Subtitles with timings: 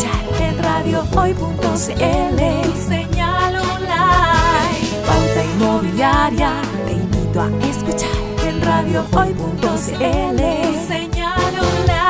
[0.00, 2.40] escuchar en radiohoy.cl.
[2.88, 4.88] Señal online.
[5.06, 6.62] Pauta inmobiliaria.
[6.86, 8.10] Te invito a escuchar
[8.48, 10.40] en radiohoy.cl.
[10.88, 12.00] Señal online.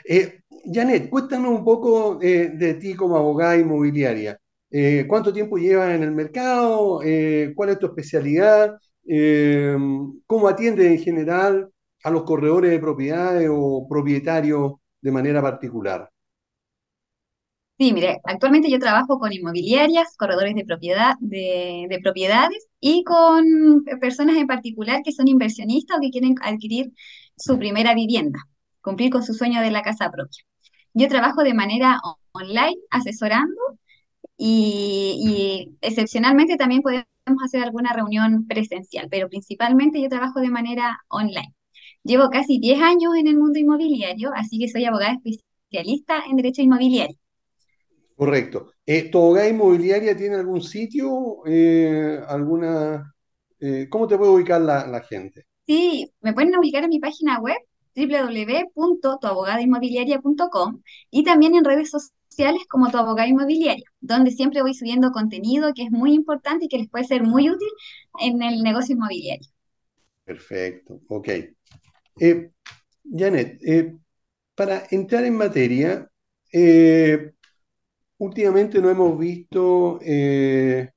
[0.09, 0.41] Eh,
[0.73, 4.39] Janet, cuéntanos un poco eh, de ti como abogada inmobiliaria.
[4.71, 7.01] Eh, ¿Cuánto tiempo llevas en el mercado?
[7.55, 8.79] ¿Cuál es tu especialidad?
[10.27, 11.69] ¿Cómo atiendes en general
[12.05, 16.09] a los corredores de propiedades o propietarios de manera particular?
[17.77, 23.85] Sí, mire, actualmente yo trabajo con inmobiliarias, corredores de propiedad, de, de propiedades y con
[24.01, 26.93] personas en particular que son inversionistas o que quieren adquirir
[27.37, 28.39] su primera vivienda,
[28.81, 30.45] cumplir con su sueño de la casa propia.
[30.95, 33.57] Yo trabajo de manera on- online, asesorando
[34.39, 37.07] y, y excepcionalmente también podemos
[37.45, 41.55] hacer alguna reunión presencial, pero principalmente yo trabajo de manera online.
[42.05, 46.63] Llevo casi 10 años en el mundo inmobiliario, así que soy abogada especialista en derecho
[46.63, 47.17] inmobiliario.
[48.17, 48.73] Correcto.
[48.87, 51.43] Eh, ¿tu abogada inmobiliaria tiene algún sitio?
[51.47, 53.13] Eh, ¿alguna?
[53.61, 55.47] eh, ¿cómo te puede ubicar la, la gente?
[55.67, 57.57] Sí, me pueden ubicar en mi página web
[57.97, 65.73] www.tuabogadainmobiliaria.com y también en redes sociales como Tu Abogada Inmobiliaria, donde siempre voy subiendo contenido
[65.75, 67.69] que es muy importante y que les puede ser muy útil
[68.21, 69.49] en el negocio inmobiliario.
[70.25, 71.29] Perfecto, ok.
[72.21, 72.51] Eh,
[73.05, 73.97] Janet, eh,
[74.55, 76.09] para entrar en materia,
[76.53, 77.33] eh,
[78.25, 80.91] últimamente nos hemos visto eh,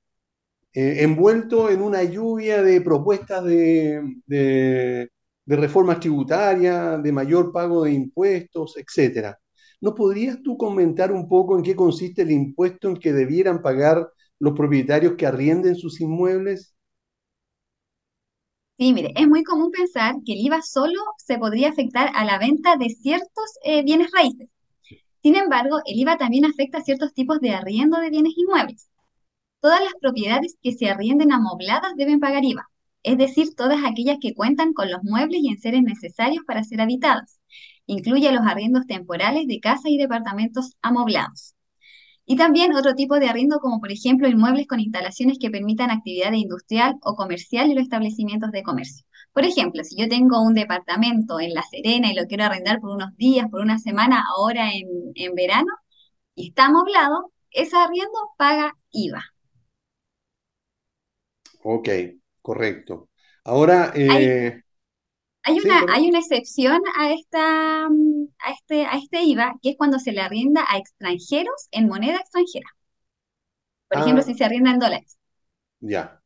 [0.73, 5.09] eh, envueltos en una lluvia de propuestas de,
[5.45, 9.39] reformas tributarias, de mayor pago de impuestos, etcétera.
[9.81, 14.09] ¿No podrías tú comentar un poco en qué consiste el impuesto en que debieran pagar
[14.39, 16.75] los propietarios que arrienden sus inmuebles?
[18.77, 22.37] Sí, mire, es muy común pensar que el IVA solo se podría afectar a la
[22.37, 24.49] venta de ciertos eh, bienes raíces.
[25.27, 28.89] Sin embargo, el IVA también afecta a ciertos tipos de arriendo de bienes inmuebles.
[29.59, 32.69] Todas las propiedades que se arrienden amobladas deben pagar IVA,
[33.03, 37.41] es decir, todas aquellas que cuentan con los muebles y enseres necesarios para ser habitadas.
[37.87, 41.55] Incluye los arriendos temporales de casas y departamentos amoblados.
[42.25, 46.31] Y también otro tipo de arriendo, como por ejemplo inmuebles con instalaciones que permitan actividad
[46.31, 49.06] industrial o comercial en los establecimientos de comercio.
[49.37, 52.91] Por ejemplo, si yo tengo un departamento en La Serena y lo quiero arrendar por
[52.91, 55.71] unos días, por una semana, ahora en, en verano,
[56.35, 59.23] y está amoblado, ese arriendo paga IVA.
[61.63, 61.89] Ok,
[62.41, 63.09] correcto.
[63.43, 64.63] Ahora, Hay, eh,
[65.43, 69.97] hay una, hay una excepción a esta, a este, a este IVA, que es cuando
[69.99, 72.67] se le arrienda a extranjeros en moneda extranjera.
[73.89, 75.17] Por ejemplo, si Ah, se arrienda en dólares.
[75.81, 76.21] ya.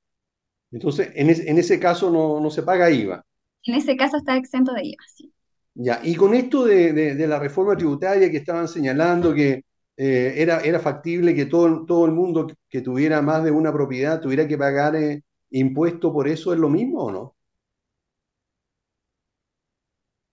[0.72, 3.24] Entonces, en, es- en ese caso no, no se paga IVA.
[3.66, 5.34] En ese caso está exento de IVA, sí.
[5.74, 6.02] Ya.
[6.04, 9.64] Y con esto de, de- de la reforma tributaria que estaban señalando que
[9.98, 13.72] eh, era, era factible que todo, el- todo el mundo que, tuviera más de una
[13.74, 17.36] propiedad tuviera que pagar eh, impuesto por eso, ¿es lo mismo o no?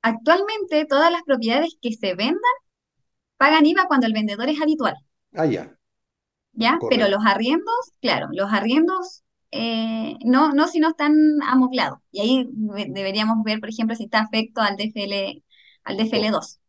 [0.03, 2.41] Actualmente, todas las propiedades que se vendan
[3.39, 4.95] pagan IVA cuando el vendedor es habitual,
[5.35, 5.79] Ah, ya,
[6.53, 6.81] ¿ya?
[6.89, 11.15] Pero los arriendos, claro, los arriendos eh, no, no si no están
[11.47, 11.99] amoblados.
[12.13, 12.49] Y ahí
[12.91, 15.43] deberíamos ver, por ejemplo, si está afecto al DFL,
[15.85, 16.31] al Dos.
[16.31, 16.61] DFL2.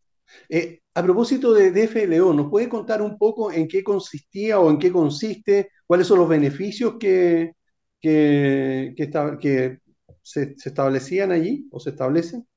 [0.49, 4.79] Eh, a propósito de DFLO, ¿nos puede contar un poco en qué consistía o en
[4.79, 5.71] qué consiste?
[5.87, 7.53] ¿Cuáles son los beneficios que,
[8.01, 9.79] que, que, esta- que
[10.23, 12.47] se, se establecían allí o se establecen?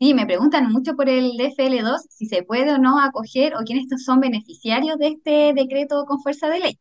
[0.00, 3.86] Sí, me preguntan mucho por el DFL2, si se puede o no acoger o quiénes
[4.04, 6.78] son beneficiarios de este decreto con fuerza de ley.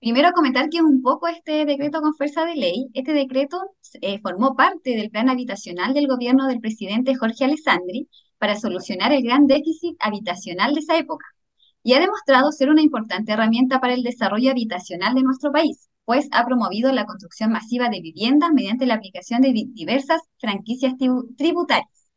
[0.00, 2.86] Primero comentar que es un poco este decreto con fuerza de ley.
[2.94, 3.58] Este decreto
[4.00, 8.08] eh, formó parte del plan habitacional del gobierno del presidente Jorge Alessandri
[8.38, 11.26] para solucionar el gran déficit habitacional de esa época
[11.82, 15.88] y ha demostrado ser una importante herramienta para el desarrollo habitacional de nuestro país.
[16.04, 20.94] pues ha promovido la construcción masiva de viviendas mediante la aplicación de diversas franquicias
[21.36, 22.08] tributarias.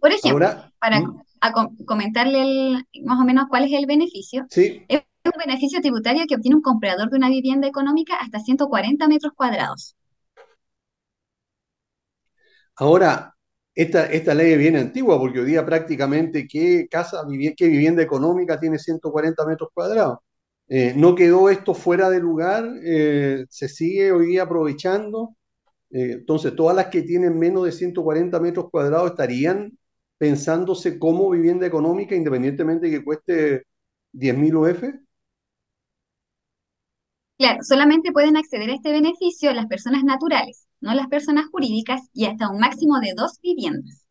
[0.00, 0.48] Por ejemplo,
[0.78, 1.84] para ¿Mm?
[1.84, 6.62] comentarle más o menos cuál es el beneficio, es un beneficio tributario que obtiene un
[6.62, 9.96] comprador de una vivienda económica hasta 140 metros cuadrados.
[12.76, 13.34] Ahora,
[13.74, 17.22] esta, esta ley es bien antigua porque hoy día prácticamente qué casa,
[17.56, 20.18] qué vivienda económica tiene 140 metros cuadrados.
[20.68, 25.36] Eh, no quedó esto fuera de lugar, eh, se sigue hoy aprovechando.
[25.90, 29.78] Eh, entonces, todas las que tienen menos de 140 metros cuadrados estarían
[30.18, 33.64] pensándose como vivienda económica independientemente de que cueste
[34.12, 34.84] 10.000 UF.
[37.38, 42.26] Claro, solamente pueden acceder a este beneficio las personas naturales, no las personas jurídicas, y
[42.26, 44.06] hasta un máximo de dos viviendas.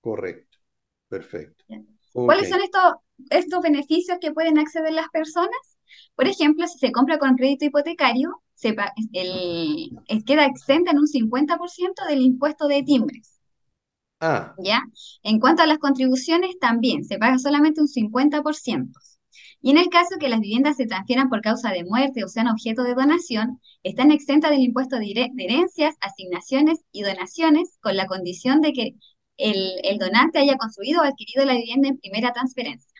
[0.00, 0.58] Correcto,
[1.08, 1.64] perfecto.
[2.12, 2.94] ¿Cuáles son estos,
[3.30, 5.78] estos beneficios que pueden acceder las personas?
[6.14, 8.76] Por ejemplo, si se compra con crédito hipotecario, se,
[9.12, 9.90] el,
[10.24, 13.40] queda exenta en un 50% del impuesto de timbres.
[14.20, 14.54] Ah.
[14.58, 14.82] ¿Ya?
[15.22, 19.00] En cuanto a las contribuciones, también se paga solamente un 50%.
[19.64, 22.48] Y en el caso que las viviendas se transfieran por causa de muerte o sean
[22.48, 28.60] objeto de donación, están exentas del impuesto de herencias, asignaciones y donaciones con la condición
[28.60, 28.94] de que
[29.38, 32.92] el, donante haya construido o adquirido la vivienda en primera transferencia.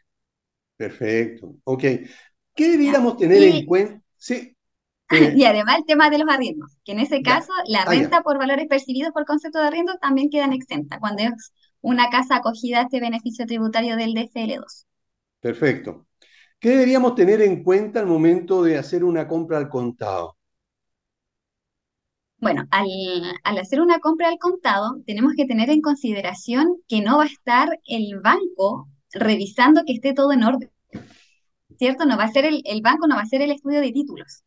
[0.78, 1.54] Perfecto.
[1.64, 1.82] Ok.
[2.54, 4.00] ¿Qué debiéramos tener en cuenta?
[4.16, 4.56] Sí.
[5.10, 8.22] Eh, y además el tema de los arriendos, que en ese caso la ah, renta
[8.22, 11.52] por valores percibidos por concepto de arriendo también quedan exentas cuando es
[11.82, 14.86] una casa acogida a este beneficio tributario del DFL2.
[15.40, 16.06] Perfecto.
[16.58, 20.36] ¿Qué deberíamos tener en cuenta al momento de hacer una compra al contado?
[22.38, 27.24] Bueno, al, hacer una compra al contado, tenemos que tener en consideración que no va
[27.24, 30.70] a estar el banco revisando que esté todo en orden.
[31.78, 32.04] ¿Cierto?
[32.04, 34.44] No va a ser el, el banco no va a hacer el estudio de títulos.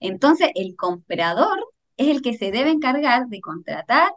[0.00, 1.58] Entonces, el comprador
[1.96, 4.12] es el que se debe encargar de contratar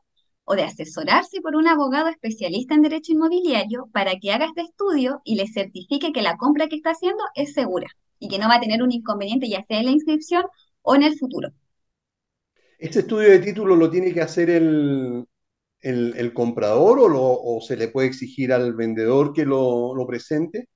[0.46, 5.22] o de asesorarse por un abogado especialista en derecho inmobiliario para que haga este estudio
[5.24, 7.88] y le certifique que la compra que está haciendo es segura
[8.20, 10.46] y que no va a tener un inconveniente ya sea en la inscripción
[10.82, 11.50] o en el futuro.
[12.78, 15.26] ¿Este estudio de título lo tiene que hacer el,
[15.80, 20.68] el, comprador o, lo, o, se le puede exigir al vendedor que lo, lo presente?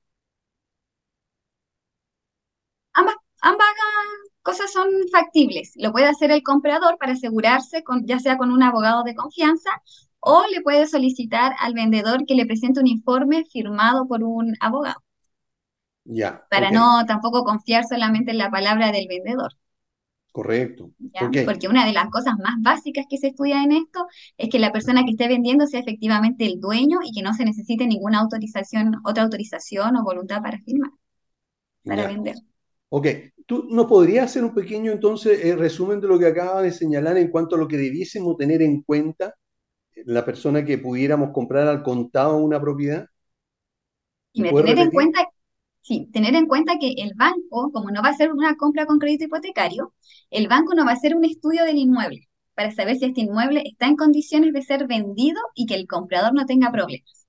[2.94, 3.68] Ambas, ambas
[4.48, 5.74] cosas son factibles.
[5.76, 9.70] Lo puede hacer el comprador para asegurarse, con, ya sea con un abogado de confianza,
[10.22, 15.04] o le puede solicitar al vendedor que le presente un informe firmado por un abogado.
[16.06, 16.48] Ya.
[16.50, 19.52] Para no tampoco confiar solamente en la palabra del vendedor.
[20.32, 20.92] Correcto.
[21.46, 24.08] Porque una de las cosas más básicas que se estudia en esto
[24.38, 27.44] es que la persona que esté vendiendo sea efectivamente el dueño y que no se
[27.44, 30.92] necesite ninguna autorización, otra autorización o voluntad para firmar,
[31.84, 32.36] para vender.
[32.90, 33.08] Ok,
[33.46, 37.18] ¿tú nos podrías hacer un pequeño entonces eh, resumen de lo que acaba de señalar
[37.18, 39.36] en cuanto a lo que debiésemos tener en cuenta
[40.06, 43.08] la persona que pudiéramos comprar al contado una propiedad?
[44.32, 45.28] Y tener en cuenta,
[45.82, 49.00] sí, tener en cuenta que el banco, como no va a hacer una compra con
[49.00, 49.94] crédito hipotecario,
[50.30, 53.64] el banco no va a hacer un estudio del inmueble para saber si este inmueble
[53.66, 57.28] está en condiciones de ser vendido y que el comprador no tenga problemas.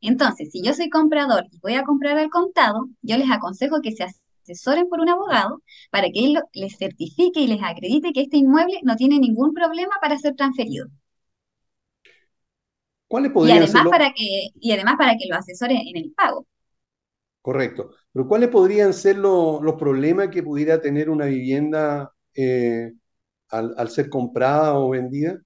[0.00, 3.92] Entonces, si yo soy comprador y voy a comprar al contado, yo les aconsejo que
[3.92, 4.04] se
[4.52, 8.80] asesoren por un abogado para que él les certifique y les acredite que este inmueble
[8.82, 10.88] no tiene ningún problema para ser transferido.
[13.06, 16.46] ¿Cuáles y además para que Y además para que lo asesore en el pago.
[17.40, 17.90] Correcto.
[18.12, 22.92] Pero ¿cuáles podrían ser los problemas que pudiera tener una vivienda eh,
[23.48, 25.40] al, ser comprada o vendida?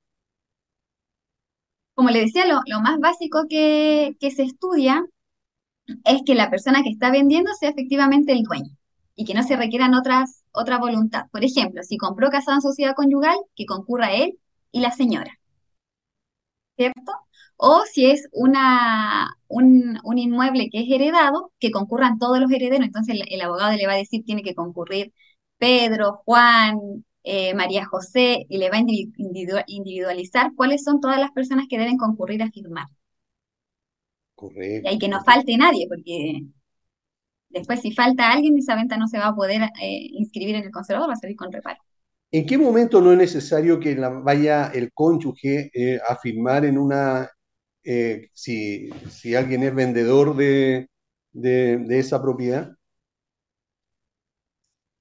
[1.95, 5.05] Como le decía, lo, más básico que, que se estudia
[6.05, 8.77] es que la persona que está vendiendo sea efectivamente el dueño
[9.15, 11.27] y que no se requieran otras, otra voluntad.
[11.31, 14.39] Por ejemplo, si compró casado en sociedad conyugal, que concurra él
[14.73, 15.39] y la señora.
[16.77, 17.13] ¿Cierto?
[17.57, 22.87] O si es una, un, inmueble que es heredado, que concurran todos los herederos.
[22.87, 25.13] Entonces el, abogado le va a decir, tiene que concurrir
[25.59, 31.67] Pedro, Juan, eh, María José, y le va a individualizar cuáles son todas las personas
[31.69, 32.87] que deben concurrir a firmar.
[34.35, 34.89] Correcto.
[34.89, 36.43] Y hay que no falte nadie, porque
[37.53, 40.71] Después, si falta alguien, esa venta no se va a poder eh, inscribir en el
[40.71, 41.79] conservador, va a salir con reparo.
[42.31, 47.29] ¿En qué momento no es necesario que vaya el cónyuge eh, a firmar en una,
[47.85, 48.89] eh, si,
[49.37, 50.89] alguien es vendedor de,
[51.91, 52.73] esa propiedad?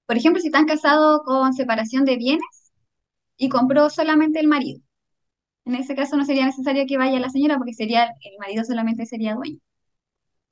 [0.05, 2.73] Por ejemplo, si están casados con separación de bienes
[3.37, 4.81] y compró solamente el marido.
[5.63, 9.05] En ese caso no sería necesario que vaya la señora porque sería el marido solamente
[9.05, 9.59] sería dueño.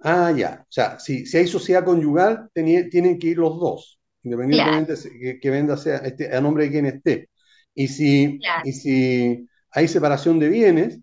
[0.01, 0.62] Ah, ya.
[0.63, 4.00] O sea, si, si hay sociedad conyugal, tienen que ir los dos.
[4.24, 7.29] independientemente que, que venda sea este, a nombre de quien esté.
[7.74, 8.63] Y si, Claro.
[8.65, 11.00] y si hay separación de bienes,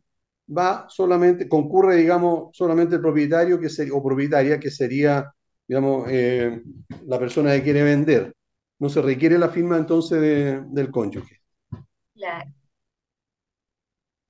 [0.49, 5.33] va solamente, concurre, digamos, solamente el propietario que sería, o propietaria, que sería,
[5.67, 6.63] digamos, eh,
[7.07, 8.35] la persona que quiere vender.
[8.79, 11.41] No se requiere la firma entonces de- del cónyuge.
[12.15, 12.53] Claro.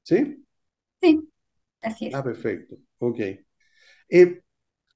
[0.04, 0.46] ¿Sí?
[1.00, 1.28] Sí,
[1.82, 2.14] así es.
[2.14, 2.76] Ah, perfecto.
[2.98, 3.18] Ok.
[4.08, 4.42] Eh,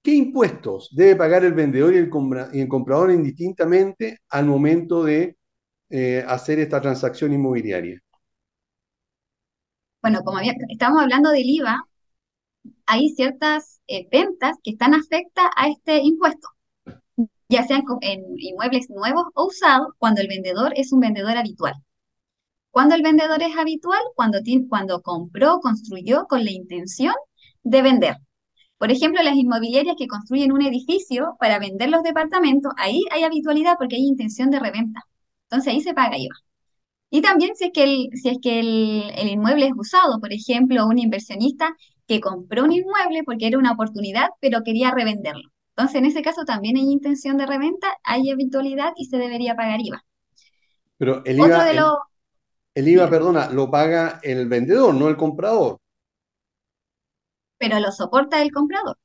[0.02, 2.11] ¿qué impuestos debe pagar el vendedor y el,
[2.69, 5.37] comprador indistintamente al momento de
[5.90, 8.00] eh, hacer esta transacción inmobiliaria?
[10.02, 11.85] Bueno, como estamos hablando del IVA,
[12.87, 16.49] hay ciertas eh, ventas que están afectas a este impuesto,
[17.49, 21.75] ya sean en inmuebles nuevos o usados, cuando el vendedor es un vendedor habitual.
[22.73, 27.14] Cuando el vendedor es habitual, cuando, ti- cuando compró, construyó con la intención
[27.64, 28.16] de vender.
[28.81, 33.77] Por ejemplo, las inmobiliarias que construyen un edificio para vender los departamentos, ahí hay habitualidad
[33.79, 35.03] porque hay intención de reventa.
[35.45, 36.35] Entonces ahí se paga IVA.
[37.11, 40.33] Y también si es que el, si es que el, el inmueble es usado, por
[40.33, 41.77] ejemplo, un inversionista
[42.09, 45.51] que compró un inmueble porque era una oportunidad, pero quería revenderlo.
[45.77, 49.81] Entonces, en ese caso también hay intención de reventa, hay habitualidad y se debería pagar
[49.81, 50.05] IVA.
[50.97, 51.81] Pero el Otro IVA, de
[52.77, 55.79] el, IVA, perdona, lo paga el vendedor, no el comprador.
[57.61, 58.99] Pero lo soporta el comprador.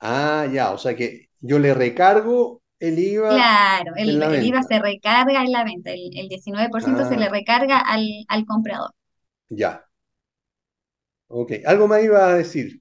[0.00, 4.78] Ah, ya, o sea que yo le recargo el IVA Claro, el, el IVA se
[4.78, 8.92] recarga en la venta, el, el 19% se le Ah, recarga al, al comprador.
[9.50, 9.88] ya.
[11.28, 11.52] Ok.
[11.66, 12.80] ¿Algo más iba a decir?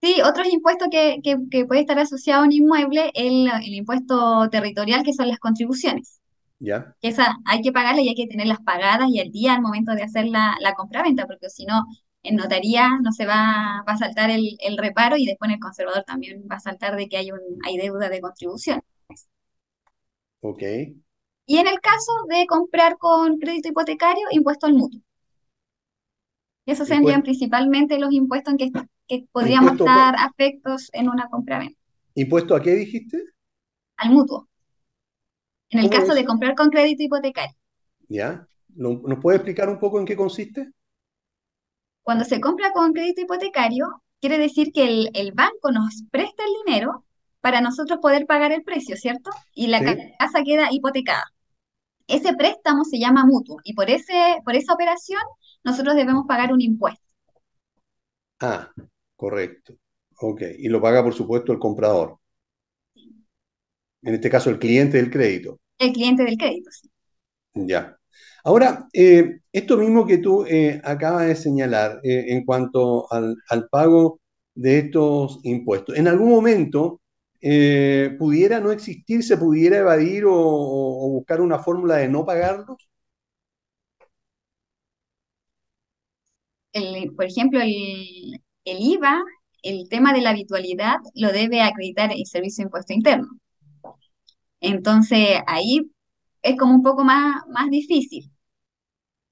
[0.00, 4.48] Sí, otros impuestos que, que, que puede estar asociado a un inmueble, el, el impuesto
[4.50, 6.20] territorial, que son las contribuciones.
[6.60, 6.96] Ya.
[7.00, 9.92] que esa hay que pagarla y hay que tenerlas pagadas y al día al momento
[9.94, 11.84] de hacer la, la compraventa, porque si no,
[12.24, 15.60] en notaría no se va, va a saltar el, el reparo y después en el
[15.60, 18.82] conservador también va a saltar de que hay, un, hay deuda de contribución.
[20.42, 20.62] Ok.
[21.46, 25.00] Y en el caso de comprar con crédito hipotecario, impuesto al mutuo.
[26.66, 28.70] Esos serían principalmente los impuestos en que,
[29.08, 31.80] que podríamos impuesto, estar afectos en una compraventa.
[32.16, 33.18] ¿impuesto a qué dijiste?
[33.96, 34.48] Al mutuo,
[35.68, 37.54] en el ¿Cómo caso de comprar con crédito hipotecario.
[38.08, 38.48] Ya.
[38.76, 40.72] ¿Lo- ¿Nos puede explicar un poco en qué consiste?
[42.04, 46.52] Cuando se compra con crédito hipotecario, quiere decir que el, el banco nos presta el
[46.66, 47.04] dinero
[47.42, 49.30] para nosotros poder pagar el precio, ¿cierto?
[49.54, 49.86] Y la Sí.
[50.20, 51.24] casa queda hipotecada.
[52.08, 55.22] Ese préstamo se llama mutuo y por ese, por esa operación
[55.64, 57.02] nosotros debemos pagar un impuesto,
[58.40, 58.72] Ah,
[59.16, 59.74] correcto.
[60.20, 60.42] Ok.
[60.58, 62.18] Y lo paga, por supuesto, el comprador.
[64.02, 65.58] En este caso, el cliente del crédito.
[65.78, 66.68] el cliente del crédito.
[66.72, 66.90] sí.
[67.54, 67.98] Ya.
[68.44, 73.36] Ahora, eh, esto mismo que tú eh, acabas de señalar eh, en cuanto al,
[73.70, 74.20] pago
[74.54, 77.00] de estos impuestos, ¿en algún momento
[77.40, 80.32] eh, pudiera no existir, se pudiera evadir o,
[81.10, 82.76] buscar una fórmula de no pagarlos?
[87.16, 89.22] Por ejemplo, el, el IVA,
[89.62, 93.28] el tema de la habitualidad, lo debe acreditar el Servicio de Impuesto Interno.
[94.60, 95.90] Entonces, ahí
[96.42, 98.33] es como un poco más, más difícil.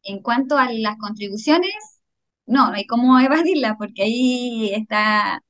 [0.04, 1.72] En cuanto a las contribuciones,
[2.46, 5.42] no, no hay cómo evadirla porque ahí está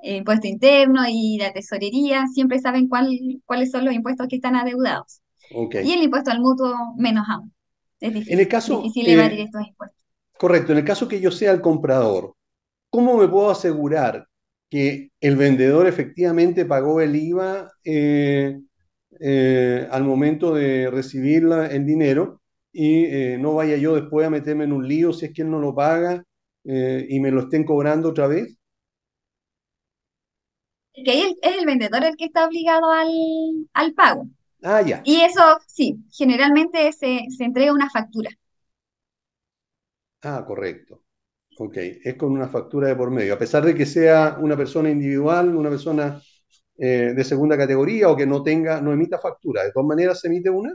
[0.00, 3.08] el impuesto interno y la tesorería, siempre saben cuál,
[3.46, 5.22] cuáles son los impuestos que están adeudados.
[5.50, 5.76] Ok.
[5.78, 7.54] Y el impuesto al mutuo, menos aún.
[8.00, 9.98] Es En el difícil, caso, difícil evadir eh, estos impuestos.
[10.38, 12.34] correcto, en el caso que yo sea el comprador,
[12.90, 14.28] ¿cómo me puedo asegurar
[14.70, 18.60] que el vendedor efectivamente pagó el IVA eh,
[19.20, 22.42] eh, al momento de recibir la- el dinero
[22.76, 25.50] y eh, no vaya yo después a meterme en un lío si es que él
[25.50, 26.24] no lo paga
[26.64, 28.56] eh, y me lo estén cobrando otra vez?
[30.94, 33.08] Que ahí es el vendedor el que está obligado al,
[33.74, 34.28] al pago.
[34.62, 35.04] Ah, ya.
[35.04, 38.30] Y eso, sí, generalmente se, se entrega una factura.
[40.22, 41.02] Ah, correcto.
[41.58, 43.34] Ok, es con una factura de por medio.
[43.34, 46.20] A pesar de que sea una persona individual, una persona
[46.78, 50.28] eh, de segunda categoría o que no tenga, no emita factura, de todas maneras se
[50.28, 50.74] emite una.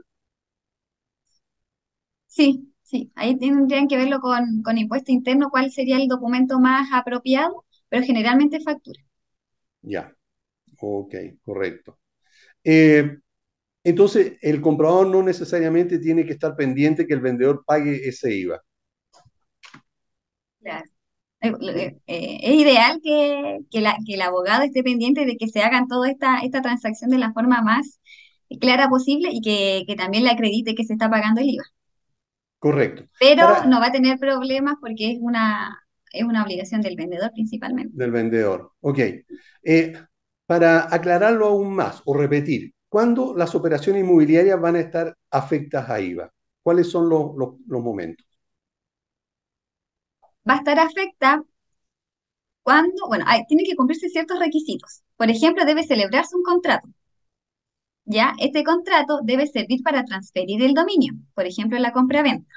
[2.32, 6.90] Sí, sí, ahí tendrían que verlo con, con impuesto interno, cuál sería el documento más
[6.94, 9.00] apropiado, pero generalmente factura.
[9.82, 10.14] Ya,
[10.82, 12.00] ok, correcto.
[12.64, 13.20] Eh,
[13.84, 18.62] entonces, el comprador no necesariamente tiene que estar pendiente que el vendedor pague ese IVA.
[20.62, 20.86] Claro.
[21.42, 25.62] Eh, eh, es ideal que, que, la- que el abogado esté pendiente de que se
[25.64, 28.02] hagan toda esta, esta transacción de la forma más
[28.62, 31.66] clara posible y que, que también le acredite que se está pagando el IVA.
[32.62, 33.06] Correcto.
[33.20, 37.32] Pero Ahora, no va a tener problemas porque es una, es una obligación del vendedor
[37.34, 37.92] principalmente.
[37.98, 38.74] del vendedor.
[38.82, 39.00] Ok.
[39.64, 39.94] Eh,
[40.46, 46.00] para aclararlo aún más o repetir, ¿cuándo las operaciones inmobiliarias van a estar afectas a
[46.00, 46.32] IVA?
[46.62, 48.28] ¿Cuáles son los, los momentos?
[50.48, 51.44] Va a estar afecta
[52.62, 55.02] cuando, bueno, hay, tiene que cumplirse ciertos requisitos.
[55.18, 56.88] Por ejemplo, debe celebrarse un contrato.
[58.12, 58.34] ¿Ya?
[58.40, 62.54] Este contrato debe servir para transferir el dominio, por ejemplo, la compra-venta.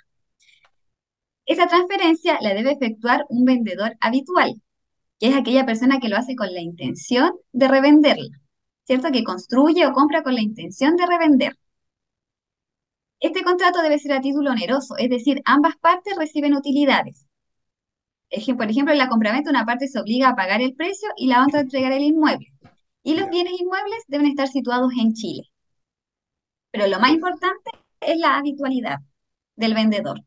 [1.46, 4.60] Esa transferencia la debe efectuar un vendedor habitual,
[5.20, 8.40] que es aquella persona que lo hace con la intención de revenderla,
[8.84, 9.12] ¿cierto?
[9.12, 11.56] Que construye o compra con la intención de revender.
[13.20, 17.26] Este contrato debe ser a título oneroso, es decir, ambas partes reciben utilidades.
[18.56, 21.44] Por ejemplo, en la compraventa una parte se obliga a pagar el precio y la
[21.44, 22.53] otra a entregar el inmueble.
[23.04, 25.44] Y los bienes inmuebles deben estar situados en Chile.
[26.72, 27.70] Pero lo más importante
[28.00, 28.98] es la habitualidad
[29.54, 30.20] del vendedor.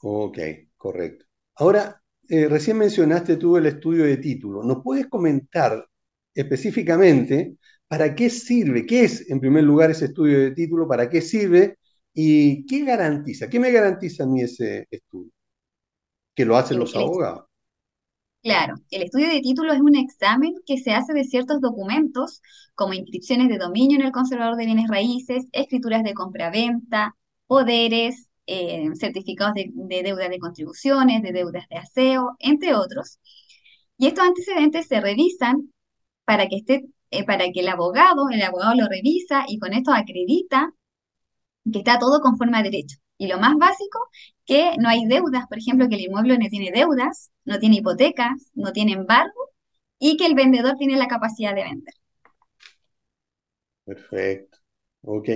[0.00, 0.38] Ok,
[0.76, 1.26] correcto.
[1.56, 4.62] Ahora, eh, recién mencionaste tú el estudio de título.
[4.62, 5.86] ¿Nos puedes comentar
[6.34, 8.86] específicamente para qué sirve?
[8.86, 10.88] ¿Qué es, en primer lugar, ese estudio de título?
[10.88, 11.78] ¿Para qué sirve?
[12.12, 13.48] ¿Y qué garantiza?
[13.48, 15.30] ¿Qué me garantiza a mí ese estudio?
[16.34, 17.44] Que lo hacen los abogados.
[18.44, 22.42] Claro, el estudio de título es un examen que se hace de ciertos documentos,
[22.74, 28.90] como inscripciones de dominio en el conservador de bienes raíces, escrituras de compra-venta, poderes, eh,
[28.96, 29.72] certificados de,
[30.02, 33.18] deuda de contribuciones, de deudas de aseo, entre otros.
[33.98, 35.72] Y estos antecedentes se revisan
[36.26, 39.92] para que esté, eh, para que el abogado, el abogado lo revisa y con esto
[39.92, 40.74] acredita
[41.70, 42.96] que está todo conforme a derecho.
[43.18, 43.98] Y lo más básico,
[44.44, 48.50] que no hay deudas, por ejemplo, que el inmueble no tiene deudas, no tiene hipotecas,
[48.54, 49.50] no tiene embargo
[49.98, 51.94] y que el vendedor tiene la capacidad de vender.
[53.84, 54.58] Perfecto.
[55.02, 55.28] Ok.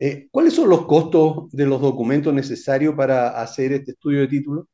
[0.00, 4.68] Eh, ¿cuáles son los costos de los documentos necesarios para hacer este estudio de título?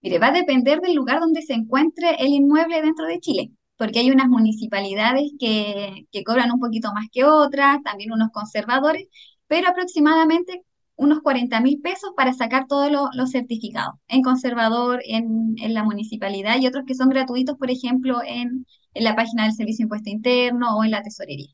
[0.00, 4.00] Mire, va a depender del lugar donde se encuentre el inmueble dentro de Chile, porque
[4.00, 9.08] hay unas municipalidades que, cobran un poquito más que otras, también unos conservadores,
[9.46, 10.64] pero aproximadamente
[10.96, 16.66] unos 40 mil pesos para sacar todos los certificados en conservador, en, la municipalidad y
[16.66, 20.76] otros que son gratuitos, por ejemplo, en, en la página del Servicio de Impuesto Interno
[20.76, 21.50] o en la tesorería.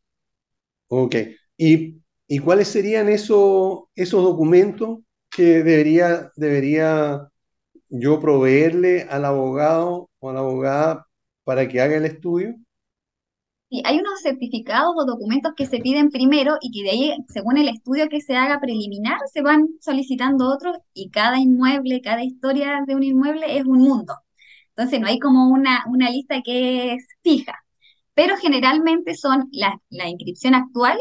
[0.88, 1.16] Ok.
[1.56, 4.98] ¿Y ¿Y cuáles serían esos documentos
[5.30, 7.26] que debería, debería
[7.88, 11.06] yo proveerle al abogado o a la abogada
[11.44, 12.54] para que haga el estudio?
[13.70, 17.58] Sí, hay unos certificados o documentos que se piden primero y que de ahí, según
[17.58, 22.82] el estudio que se haga preliminar, se van solicitando otros y cada inmueble, cada historia
[22.86, 24.14] de un inmueble es un mundo.
[24.70, 27.54] Entonces no hay como una, una lista que es fija,
[28.14, 30.98] pero generalmente son la, la inscripción actual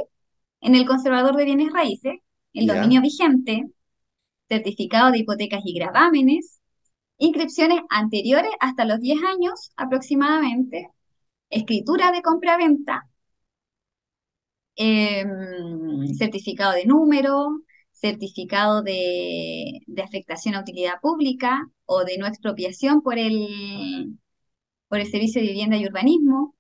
[0.61, 2.15] en el conservador de bienes raíces,
[2.53, 3.65] el dominio vigente,
[4.49, 6.61] certificado de hipotecas y gravámenes,
[7.17, 10.89] inscripciones anteriores hasta los 10 años aproximadamente,
[11.49, 13.07] escritura de compra-venta,
[14.75, 23.17] em, certificado de número, certificado de, afectación a utilidad pública o de no expropiación por
[23.17, 24.17] el,
[24.89, 26.55] por el Servicio de Vivienda y Urbanismo,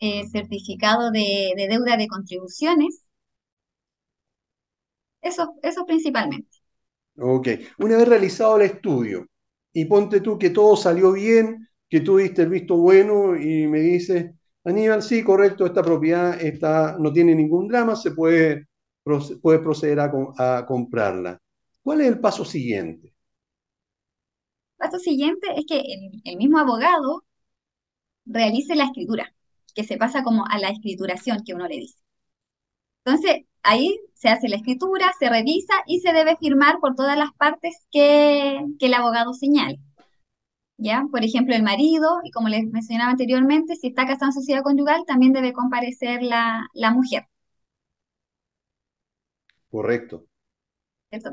[0.00, 3.04] eh, certificado de, deuda de contribuciones.
[5.20, 6.48] Eso, eso principalmente.
[7.18, 9.26] Ok, una vez realizado el estudio
[9.72, 13.80] y ponte tú que todo salió bien, que tú diste el visto bueno y me
[13.80, 14.32] dices,
[14.64, 18.68] Aníbal, sí, correcto, esta propiedad está, no tiene ningún drama, se puede,
[19.42, 21.40] puede proceder a, comprarla.
[21.82, 23.08] ¿Cuál es el paso siguiente?
[23.08, 25.82] El paso siguiente es que
[26.24, 27.24] el mismo abogado
[28.26, 29.34] realice la escritura
[29.74, 31.98] que se pasa como a la escrituración que uno le dice.
[33.04, 37.32] Entonces, ahí se hace la escritura, se revisa y se debe firmar por todas las
[37.34, 39.80] partes que, el abogado señale.
[40.80, 41.04] ¿Ya?
[41.12, 45.04] Por ejemplo, el marido, y como les mencionaba anteriormente, si está casado en sociedad conyugal,
[45.06, 47.24] también debe comparecer la, la mujer.
[49.70, 50.28] Correcto.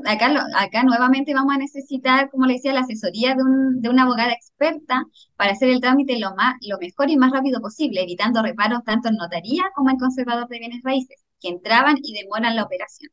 [0.06, 4.02] Acá, acá nuevamente vamos a necesitar, como le decía, la asesoría de, un, de una
[4.04, 5.04] abogada experta
[5.36, 9.08] para hacer el trámite lo, más, lo mejor y más rápido posible, evitando reparos tanto
[9.08, 13.10] en notaría como en conservador de bienes raíces, que entraban y demoran la operación.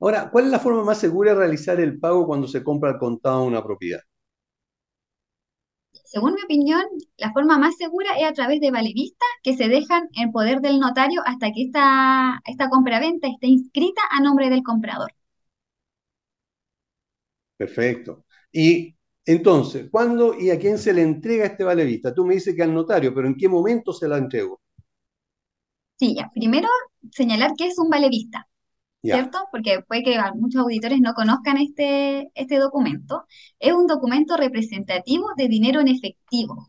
[0.00, 2.98] Ahora, ¿cuál es la forma más segura de realizar el pago cuando se compra al
[2.98, 4.00] contado una propiedad?
[6.10, 6.82] Según mi opinión,
[7.18, 10.80] la forma más segura es a través de valevistas que se dejan en poder del
[10.80, 15.12] notario hasta que esta, esta compraventa esté inscrita a nombre del comprador.
[17.56, 18.24] Perfecto.
[18.50, 22.12] Y entonces, ¿cuándo y a quién se le entrega este valevista?
[22.12, 24.60] Tú me dices que al notario, pero ¿en qué momento se la entrego?
[25.96, 26.28] Sí, ya.
[26.34, 26.66] Primero,
[27.12, 27.88] señalar que es un
[29.02, 29.38] ¿cierto?
[29.50, 33.24] Porque puede que muchos auditores no conozcan este, este documento.
[33.58, 36.66] Es un documento representativo de dinero en efectivo.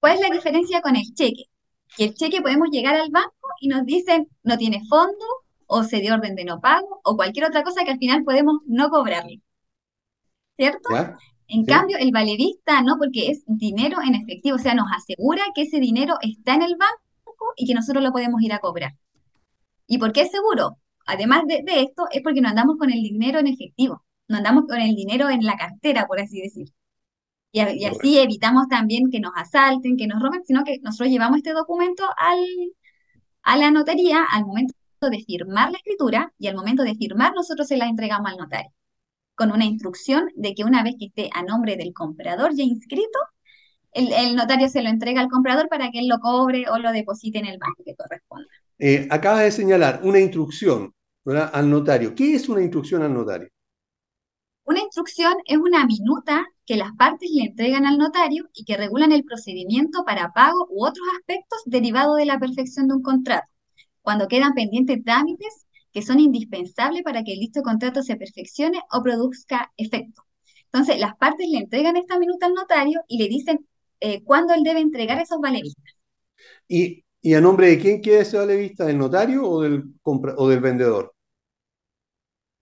[0.00, 1.44] ¿Cuál es la diferencia con el cheque?
[1.96, 5.24] que el cheque podemos llegar al banco y nos dicen no tiene fondo
[5.66, 8.58] o se dio orden de no pago o cualquier otra cosa que al final podemos
[8.66, 9.42] no cobrarle.
[10.56, 10.88] ¿Cierto?
[11.46, 15.62] En cambio, el valerista no, porque es dinero en efectivo, o sea, nos asegura que
[15.62, 18.92] ese dinero está en el banco y que nosotros lo podemos ir a cobrar.
[19.88, 20.78] ¿Y por qué es seguro?
[21.06, 24.80] Además de, esto, es porque no andamos con el dinero en efectivo, no andamos con
[24.80, 26.68] el dinero en la cartera, por así decir.
[27.52, 31.52] Y, así evitamos también que nos asalten, que nos roben, sino que nosotros llevamos este
[31.52, 32.38] documento al,
[33.42, 37.68] a la notaría al momento de firmar la escritura y al momento de firmar nosotros
[37.68, 38.72] se la entregamos al notario,
[39.34, 43.18] con una instrucción de que una vez que esté a nombre del comprador ya inscrito,
[43.92, 47.38] el, notario se lo entrega al comprador para que él lo cobre o lo deposite
[47.38, 48.48] en el banco que corresponda.
[48.78, 50.94] Eh, acaba de señalar una instrucción
[51.26, 52.14] al notario.
[52.14, 53.48] ¿Qué es una instrucción al notario?
[54.64, 59.12] Una instrucción es una minuta que las partes le entregan al notario y que regulan
[59.12, 63.50] el procedimiento para pago u otros aspectos derivados de la perfección de un contrato,
[64.02, 69.02] cuando quedan pendientes trámites que son indispensables para que el listo contrato se perfeccione o
[69.02, 70.22] produzca efecto.
[70.64, 73.66] Entonces, las partes le entregan esta minuta al notario y le dicen
[74.00, 75.94] eh, cuándo él debe entregar esos valevistas.
[76.68, 78.86] ¿Y, ¿Y, a nombre de quién queda ese valevista?
[78.86, 81.14] ¿Del notario o del, o del vendedor?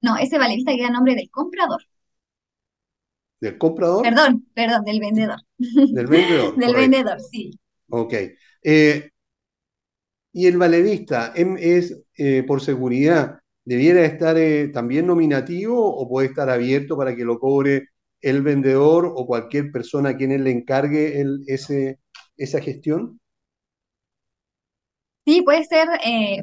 [0.02, 1.82] No, ese valevista queda a nombre del comprador.
[3.40, 4.02] ¿Del comprador?
[4.02, 5.40] Perdón, perdón, del vendedor.
[5.58, 6.56] Del vendedor.
[6.58, 7.50] del vendedor, sí.
[7.90, 8.14] Ok.
[8.62, 9.10] Eh,
[10.32, 16.50] ¿Y el valevista es, eh, por seguridad, debiera estar eh, también nominativo o puede estar
[16.50, 17.88] abierto para que lo cobre
[18.20, 22.00] el vendedor o cualquier persona a quien él le encargue el, ese,
[22.36, 23.18] esa gestión?
[25.26, 25.88] Sí, puede ser,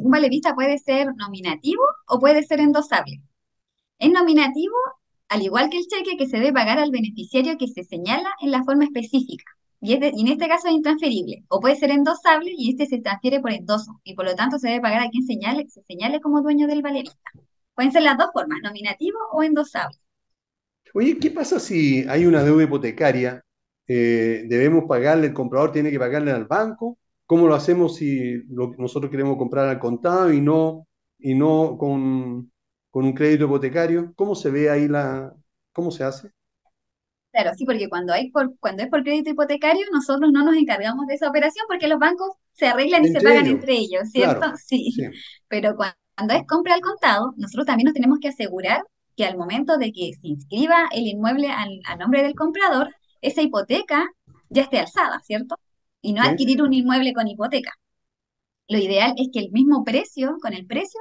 [0.02, 3.22] un valevista puede ser nominativo o puede ser endosable.
[3.98, 4.76] Es nominativo
[5.30, 8.52] al igual que el cheque que se debe pagar al beneficiario que se señala en
[8.52, 9.46] la forma específica.
[9.82, 13.52] Y, en este caso es intransferible, o puede ser endosable y este se transfiere por
[13.52, 16.68] endoso, y por lo tanto se debe pagar a quien señale, se señale como dueño
[16.68, 17.32] del valerista.
[17.74, 19.98] Pueden ser las dos formas, nominativo o endosable.
[20.94, 23.44] Oye, ¿qué pasa si hay una deuda hipotecaria?
[23.88, 27.00] Eh, ¿Debemos pagarle, el comprador tiene que pagarle al banco?
[27.26, 30.88] ¿Cómo lo hacemos si nosotros queremos comprar al contado y no,
[31.20, 32.52] y no con,
[32.90, 34.14] con un crédito hipotecario?
[34.16, 35.34] ¿Cómo se ve ahí la,
[35.72, 36.32] cómo se hace?
[37.34, 41.08] Claro, sí, porque cuando, hay por, cuando es por crédito hipotecario, nosotros no nos encargamos
[41.08, 44.54] de esa operación porque los bancos se arreglan y se pagan entre ellos, ¿cierto?
[44.64, 44.94] sí.
[45.48, 48.84] Pero cuando es compra al contado, nosotros también nos tenemos que asegurar
[49.16, 54.08] que al momento de que se inscriba el inmueble al, nombre del comprador, esa hipoteca
[54.50, 55.56] ya esté alzada, ¿cierto?
[56.04, 57.72] Y no adquirir un inmueble con hipoteca.
[58.68, 61.00] Lo ideal es que el mismo precio, con el precio,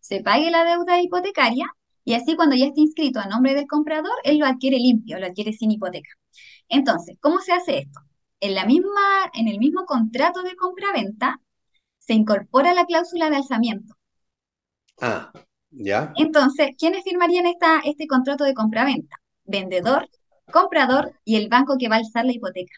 [0.00, 1.66] se pague la deuda hipotecaria
[2.04, 5.26] y así cuando ya esté inscrito a nombre del comprador, él lo adquiere limpio, lo
[5.26, 6.10] adquiere sin hipoteca.
[6.68, 8.00] Entonces, ¿cómo se hace esto?
[8.40, 11.40] En, la misma, en el mismo contrato de compra-venta
[11.98, 13.94] se incorpora la cláusula de alzamiento.
[15.00, 15.32] Ah,
[15.70, 16.12] ya.
[16.16, 19.16] Entonces, ¿quiénes firmarían esta, este contrato de compra-venta?
[19.44, 20.08] Vendedor,
[20.52, 22.76] comprador y el banco que va a alzar la hipoteca.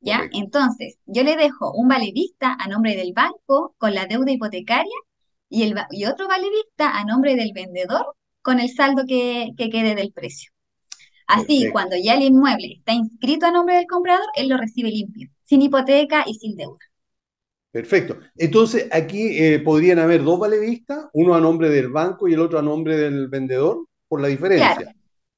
[0.00, 0.22] ¿Ya?
[0.32, 4.96] Entonces, yo le dejo un valevista a nombre del banco con la deuda hipotecaria
[5.48, 10.12] y, el, y otro vista a nombre del vendedor con el saldo que, quede del
[10.12, 10.50] precio.
[11.26, 15.28] Así, cuando ya el inmueble está inscrito a nombre del comprador, él lo recibe limpio,
[15.44, 16.78] sin hipoteca y sin deuda.
[17.70, 18.18] Perfecto.
[18.36, 22.58] Entonces, aquí eh, podrían haber dos valevistas, uno a nombre del banco y el otro
[22.58, 24.74] a nombre del vendedor, por la diferencia.
[24.74, 24.90] Claro.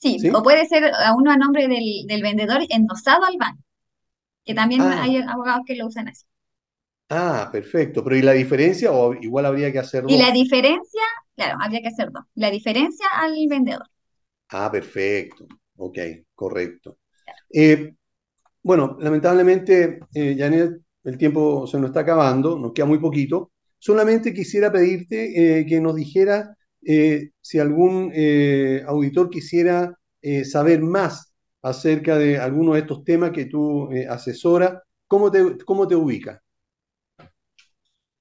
[0.03, 3.63] Sí, o puede ser a uno a nombre del, vendedor endosado al banco,
[4.45, 5.03] que también ah.
[5.03, 6.25] hay abogados que lo usan así.
[7.09, 8.03] Ah, perfecto.
[8.03, 8.91] Pero ¿y la diferencia?
[8.93, 11.03] ¿O igual habría que hacer Y la diferencia,
[11.37, 12.25] claro, habría que hacer dos.
[12.35, 13.87] La diferencia al vendedor.
[14.49, 15.47] Ah, perfecto.
[15.77, 15.99] Ok,
[16.35, 16.99] correcto.
[17.53, 17.95] Eh,
[18.63, 23.53] bueno, lamentablemente, eh, Janet, el tiempo se nos está acabando, nos queda muy poquito.
[23.79, 28.13] Solamente quisiera pedirte eh, que nos dijera si algún
[28.89, 29.97] auditor quisiera
[30.43, 31.32] saber más
[31.63, 36.41] acerca de alguno de estos temas que tú asesoras, ¿cómo te, cómo te ubicas?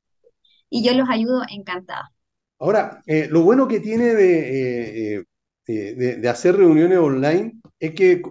[0.70, 2.12] y yo los ayudo encantada.
[2.60, 5.24] Ahora, eh, lo bueno que tiene de, eh,
[5.68, 8.22] eh, de, hacer reuniones online es que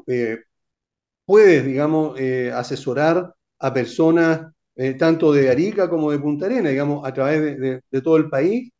[1.25, 2.18] puedes, digamos,
[2.53, 8.03] asesorar a personas eh, tanto de Arica como de Punta Arena, digamos, a través de,
[8.03, 8.70] todo el país,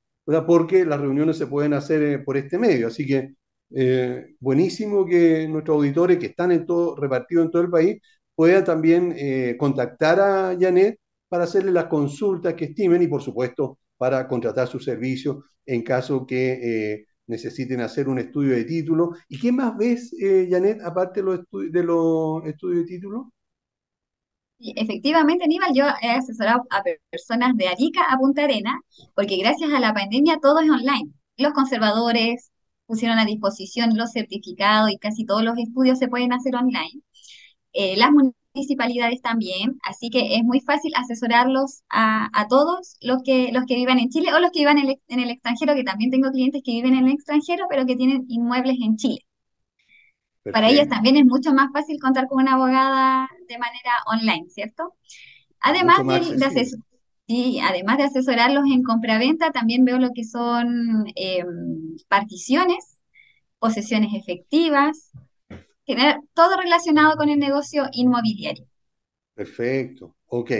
[0.47, 2.89] porque las reuniones se pueden hacer eh, por este medio.
[2.89, 3.35] Así que
[3.71, 8.01] eh, buenísimo que nuestros auditores que están en todo, repartidos en todo el país
[8.35, 13.79] puedan también eh, contactar a Janet para hacerle las consultas que estimen y, por supuesto,
[13.97, 19.13] para contratar su servicio en caso que eh, necesiten hacer un estudio de título.
[19.29, 21.27] ¿Y qué más ves, eh, Janet, aparte de
[21.83, 23.33] los, estudios de título?
[24.59, 28.81] efectivamente, Aníbal, yo he asesorado a personas de Arica a Punta Arena,
[29.15, 31.13] porque gracias a la pandemia todo es online.
[31.37, 32.51] Los conservadores
[32.87, 37.03] pusieron a disposición los certificados y casi todos los estudios se pueden hacer online.
[37.73, 38.11] Eh, las
[38.57, 43.99] municipalidades también, así que es muy fácil asesorarlos a, todos los que, los que vivan
[43.99, 46.63] en Chile o los que vivan en el, en el extranjero, que también tengo clientes
[46.65, 49.27] que viven en el extranjero, pero que tienen inmuebles en Chile.
[50.53, 54.95] Para ellos también es mucho más fácil contar con una abogada de manera online, ¿cierto?
[55.61, 62.99] Además de, además de asesorarlos en compraventa, también veo lo que son em, particiones,
[63.59, 65.11] posesiones efectivas,
[66.35, 68.67] todo relacionado con el negocio inmobiliario.
[69.35, 70.51] Perfecto, ok.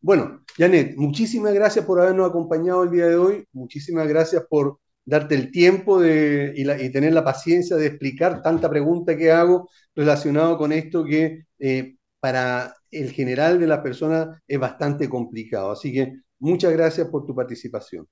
[0.00, 5.34] Bueno, Janet, muchísimas gracias por habernos acompañado el día de hoy, muchísimas gracias por darte
[5.34, 10.72] el tiempo de, y, tener la paciencia de explicar tanta pregunta que hago relacionado con
[10.72, 15.72] esto que eh, para el general de las personas es bastante complicado.
[15.72, 18.06] Así que muchas gracias por tu participación.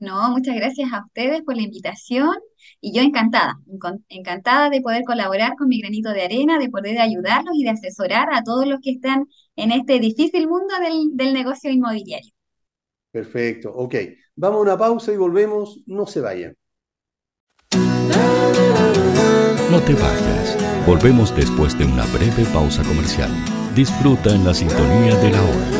[0.00, 2.34] No, muchas gracias a ustedes por la invitación
[2.80, 3.60] y yo encantada,
[4.08, 8.32] encantada de poder colaborar con mi granito de arena, de poder ayudarlos y de asesorar
[8.32, 12.32] a todos los que están en este difícil mundo del, del negocio inmobiliario.
[13.10, 13.94] Perfecto, ok.
[14.36, 15.82] Vamos a una pausa y volvemos.
[15.86, 16.56] No se vayan.
[19.70, 20.56] No te vayas.
[20.86, 23.30] Volvemos después de una breve pausa comercial.
[23.74, 25.79] Disfruta en la sintonía de la hora.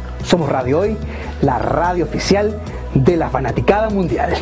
[0.23, 0.97] Somos Radio Hoy,
[1.41, 2.59] la radio oficial
[2.93, 4.33] de la fanaticada mundial.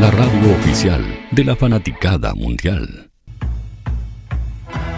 [0.00, 3.10] La radio oficial de la fanaticada mundial.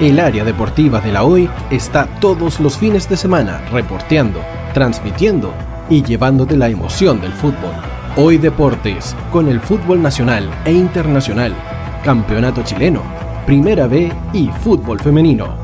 [0.00, 4.40] El área deportiva de la Hoy está todos los fines de semana reporteando,
[4.74, 5.52] transmitiendo
[5.88, 7.95] y llevándote la emoción del fútbol.
[8.18, 11.54] Hoy Deportes, con el fútbol nacional e internacional,
[12.02, 13.02] campeonato chileno,
[13.44, 15.54] primera B y fútbol femenino.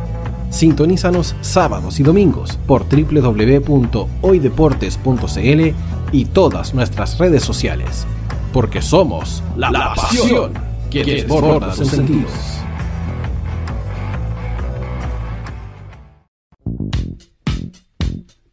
[0.51, 5.75] Sintonízanos sábados y domingos por www.hoydeportes.cl
[6.13, 8.07] y todas nuestras redes sociales.
[8.53, 10.53] Porque somos la, la pasión
[10.91, 12.62] que desborda sus sentidos.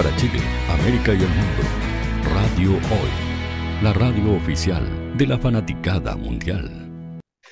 [0.00, 1.62] Para Chile, América y el mundo,
[2.32, 3.10] Radio Hoy,
[3.82, 4.82] la radio oficial
[5.18, 6.70] de la fanaticada mundial.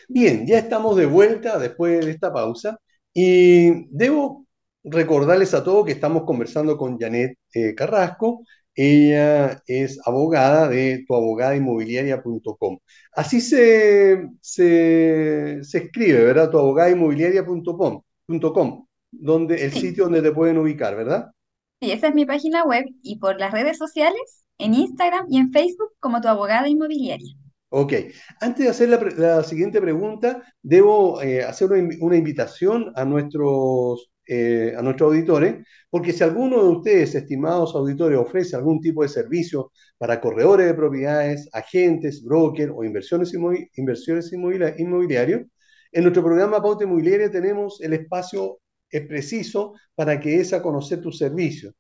[0.08, 2.78] Bien, ya estamos de vuelta después de esta pausa
[3.12, 4.46] y debo
[4.82, 8.42] recordarles a todos que estamos conversando con Janet eh, Carrasco.
[8.74, 12.78] Ella es abogada de tuabogadainmobiliaria.com.
[13.12, 16.48] Así se, se, se, escribe, ¿verdad?
[16.48, 21.30] tuabogadainmobiliaria.com, donde el sitio donde te pueden ubicar, ¿verdad?
[21.80, 25.52] Sí, esa es mi página web y por las redes sociales, en Instagram y en
[25.52, 27.34] Facebook como tu abogada inmobiliaria.
[27.70, 27.92] Ok,
[28.40, 34.82] antes de hacer la, siguiente pregunta, debo eh, hacer una, invitación a nuestros, eh, a
[34.82, 40.20] nuestros auditores, porque si alguno de ustedes, estimados auditores, ofrece algún tipo de servicio para
[40.20, 45.42] corredores de propiedades, agentes, brokers o inversiones, inmobiliarias, inversiones inmobiliarios,
[45.92, 48.58] en nuestro programa Pauta Inmobiliaria tenemos el espacio
[48.90, 51.72] es preciso para que es a conocer tu servicio.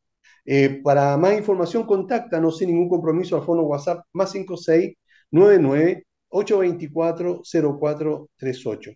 [0.44, 7.42] Eh, para más información, contáctanos sin ningún compromiso al fono WhatsApp más 5699 824
[7.78, 8.92] 0438.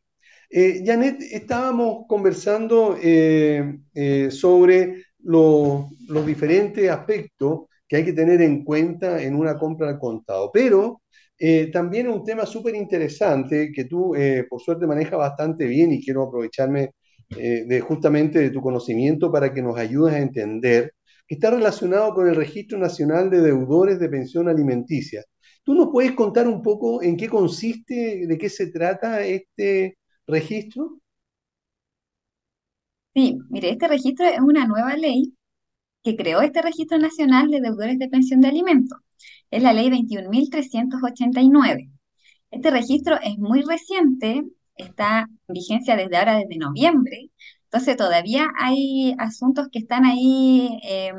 [0.50, 8.42] Eh, Janet, estábamos conversando eh, eh, sobre lo, los diferentes aspectos que hay que tener
[8.42, 11.02] en cuenta en una compra al contado, pero
[11.38, 14.14] eh, también un tema súper interesante que tú,
[14.48, 16.92] por suerte, manejas bastante bien y quiero aprovecharme
[17.36, 20.94] eh, justamente de tu conocimiento para que nos ayudes a entender,
[21.26, 25.24] que está relacionado con el Registro Nacional de Deudores de Pensión Alimenticia.
[25.64, 30.98] ¿Tú nos puedes contar un poco en qué consiste, de qué se trata este registro?
[33.14, 35.34] Sí, mire, este registro es una nueva ley
[36.02, 38.98] que creó este Registro Nacional de Deudores de Pensión de Alimentos.
[39.50, 41.90] Es la ley 21.389.
[42.50, 44.44] Este registro es muy reciente,
[44.76, 47.30] está en vigencia desde ahora, desde noviembre.
[47.64, 51.12] Entonces todavía hay asuntos que están ahí eh,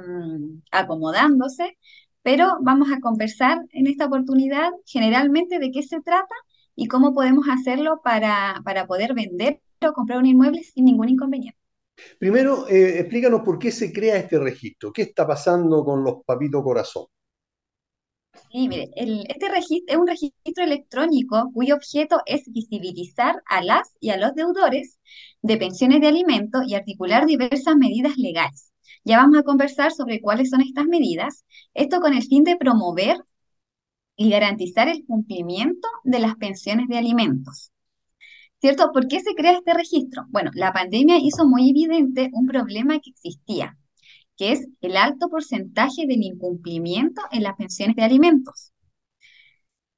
[0.71, 1.77] acomodándose,
[2.21, 6.35] pero vamos a conversar en esta oportunidad generalmente de qué se trata
[6.75, 11.59] y cómo podemos hacerlo para, para poder vender o comprar un inmueble sin ningún inconveniente.
[12.19, 14.91] Primero, eh, explícanos por qué se crea este registro.
[14.91, 17.05] ¿Qué está pasando con los papitos corazón?
[18.33, 24.09] Sí, mire, este registro es un registro electrónico cuyo objeto es visibilizar a las y
[24.09, 24.99] a los deudores
[25.41, 28.71] de pensiones de alimentos y articular diversas medidas legales.
[29.03, 33.17] Ya vamos a conversar sobre cuáles son estas medidas, esto con el fin de promover
[34.15, 37.71] y garantizar el cumplimiento de las pensiones de alimentos.
[38.61, 38.91] ¿Cierto?
[38.93, 40.25] ¿Por qué se crea este registro?
[40.29, 43.77] Bueno, la pandemia hizo muy evidente un problema que existía,
[44.37, 48.71] que es el alto porcentaje del incumplimiento en las pensiones de alimentos.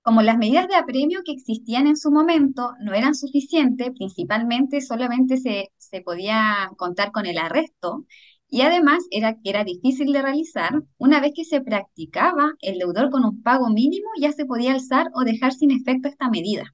[0.04, 5.36] Como las medidas de apremio que existían en su momento no eran suficientes, principalmente solamente
[5.36, 8.06] se, se podía contar con el arresto
[8.48, 13.26] y además era, era difícil de realizar, una vez que se practicaba el deudor con
[13.26, 16.74] un pago mínimo ya se podía alzar o dejar sin efecto esta medida.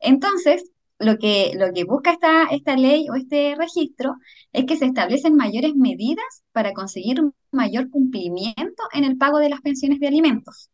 [0.00, 4.16] Entonces, lo que, lo que busca esta, esta ley o este registro
[4.52, 9.50] es que se establecen mayores medidas para conseguir un mayor cumplimiento en el pago de
[9.50, 10.70] las pensiones de alimentos.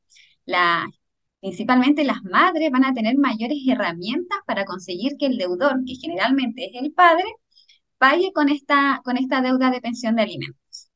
[1.40, 6.66] Principalmente las madres van a tener mayores herramientas para conseguir que el deudor, que generalmente
[6.66, 7.24] es el padre,
[7.96, 10.90] pague con esta, con esta deuda de pensión de alimentos.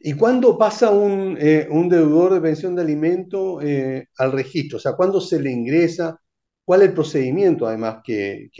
[0.00, 4.78] ¿Y cuándo pasa un, eh, un deudor de pensión de alimentos eh, al registro?
[4.78, 6.18] O sea, ¿cuándo se le ingresa?
[6.64, 8.50] ¿Cuál es el procedimiento además que,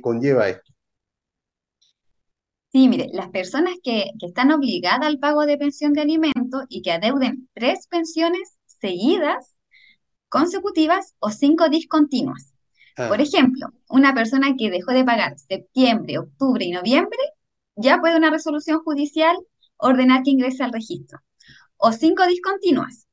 [0.00, 0.72] conlleva esto?
[2.70, 6.92] Sí, mire, las personas que, están obligadas al pago de pensión de alimentos y que
[6.92, 9.54] adeuden tres pensiones seguidas,
[10.28, 12.54] consecutivas o cinco discontinuas.
[12.96, 13.08] Ah.
[13.08, 17.18] Por ejemplo, una persona que dejó de pagar septiembre, octubre y noviembre,
[17.76, 19.36] ya puede una resolución judicial
[19.76, 21.18] ordenar que ingrese al registro.
[21.76, 23.06] O cinco discontinuas.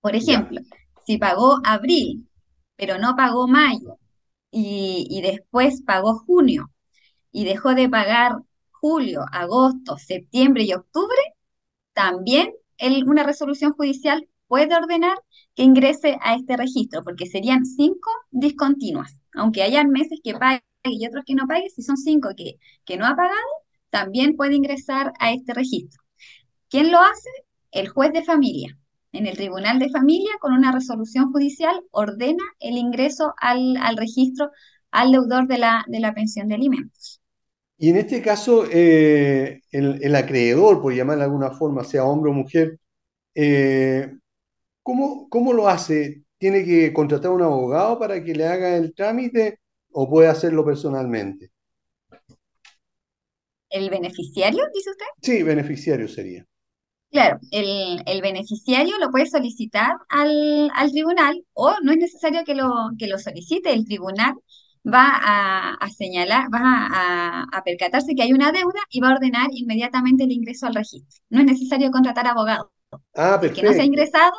[0.00, 0.60] Por ejemplo,
[1.06, 2.27] si pagó abril,
[2.78, 3.98] pero no pagó mayo
[4.50, 6.70] y, después pagó junio
[7.32, 8.36] y dejó de pagar
[8.70, 11.20] julio, agosto, septiembre y octubre,
[11.92, 12.54] también
[13.06, 15.18] una resolución judicial puede ordenar
[15.56, 19.16] que ingrese a este registro, porque serían cinco discontinuas.
[19.34, 22.96] Aunque hayan meses que pague y otros que no pague, si son cinco que, que
[22.96, 23.34] no ha pagado,
[23.90, 26.00] también puede ingresar a este registro.
[26.70, 27.30] ¿Quién lo hace?
[27.72, 28.78] El juez de familia
[29.12, 34.50] en el Tribunal de Familia, con una resolución judicial, ordena el ingreso al, registro
[34.90, 37.20] al deudor de la, de la, pensión de alimentos.
[37.78, 42.34] Y en este caso, eh, el, acreedor, por llamar de alguna forma, sea hombre o
[42.34, 42.78] mujer,
[43.34, 44.12] eh,
[44.82, 46.22] ¿cómo, ¿cómo, lo hace?
[46.38, 49.60] ¿Tiene que contratar a un abogado para que le haga el trámite
[49.92, 51.50] o puede hacerlo personalmente?
[53.70, 55.06] ¿El beneficiario, dice usted?
[55.22, 56.46] Sí, beneficiario sería.
[57.10, 63.06] Claro, el, beneficiario lo puede solicitar al, tribunal o no es necesario que lo, que
[63.06, 63.72] lo solicite.
[63.72, 64.34] El tribunal
[64.86, 70.24] va a, señalar, va a, percatarse que hay una deuda y va a ordenar inmediatamente
[70.24, 71.22] el ingreso al registro.
[71.30, 72.72] No es necesario contratar abogado.
[73.14, 73.62] Ah, perfecto.
[73.62, 74.32] Que no se ha ingresado,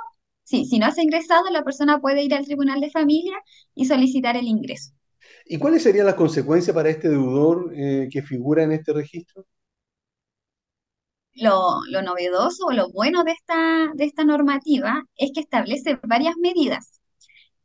[0.43, 3.37] sí, si no se ha ingresado, la persona puede ir al tribunal de familia
[3.73, 4.91] y solicitar el ingreso.
[5.45, 9.45] ¿Y cuáles serían las consecuencias para este deudor eh, que figura en este registro?
[11.39, 17.01] Lo, novedoso o lo bueno de esta, de esta normativa es que establece varias medidas.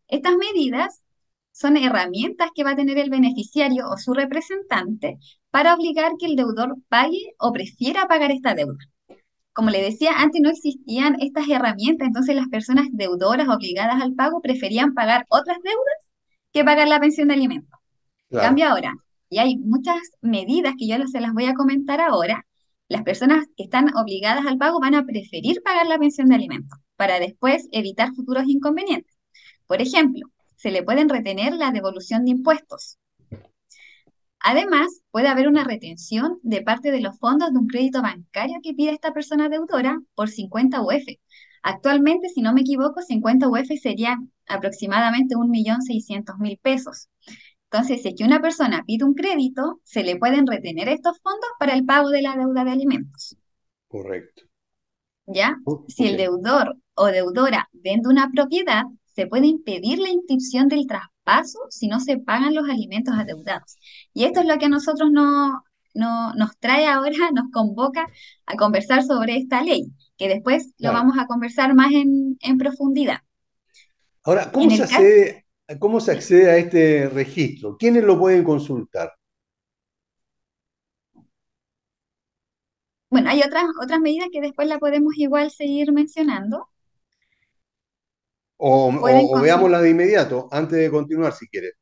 [0.09, 1.03] Estas medidas
[1.53, 5.19] son herramientas que va a tener el beneficiario o su representante
[5.51, 8.79] para obligar que el deudor pague o prefiera pagar esta deuda.
[9.53, 14.41] Como le decía, antes no existían estas herramientas, entonces las personas deudoras obligadas al pago
[14.41, 15.95] preferían pagar otras deudas
[16.53, 17.79] que pagar la pensión de alimentos.
[18.31, 18.95] Cambia ahora.
[19.31, 22.45] Y hay muchas medidas que yo se las voy a comentar ahora,
[22.89, 26.79] las personas que están obligadas al pago van a preferir pagar la pensión de alimentos
[26.97, 29.17] para después evitar futuros inconvenientes.
[29.67, 32.99] Por ejemplo, se le pueden retener la devolución de impuestos.
[34.41, 38.75] Además, puede haber una retención de parte de los fondos de un crédito bancario que
[38.75, 41.19] pida esta persona deudora por 50 UF.
[41.63, 47.09] Actualmente, si no me equivoco, 50 UF serían aproximadamente 1.600.000 pesos.
[47.75, 51.51] Entonces, si es que una persona pide un crédito, se le pueden retener estos fondos
[51.59, 53.37] para el pago de la deuda de alimentos.
[53.89, 54.45] Correcto.
[55.27, 55.57] ¿Ya?
[55.89, 61.59] Si el deudor o deudora vende una propiedad, se puede impedir la inscripción del traspaso
[61.69, 63.77] si no se pagan los alimentos adeudados.
[64.13, 65.65] Y esto es lo que a nosotros no,
[65.95, 68.07] nos trae ahora, nos convoca
[68.47, 73.19] a conversar sobre esta ley, que después lo vamos a conversar más en, profundidad.
[74.23, 75.44] Ahora, ¿cómo se hace
[75.79, 77.77] ¿Cómo se accede a este registro?
[77.79, 79.13] ¿Quiénes lo pueden consultar?
[83.09, 86.69] Bueno, hay otras, otras medidas que después la podemos igual seguir mencionando.
[88.57, 91.75] O, o, veámosla de inmediato, antes de continuar, si quieres.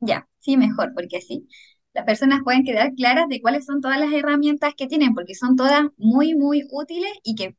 [0.00, 1.46] Ya, sí, mejor, porque así
[1.92, 5.56] las personas pueden quedar claras de cuáles son todas las herramientas que tienen, porque son
[5.56, 7.56] todas muy, muy útiles y que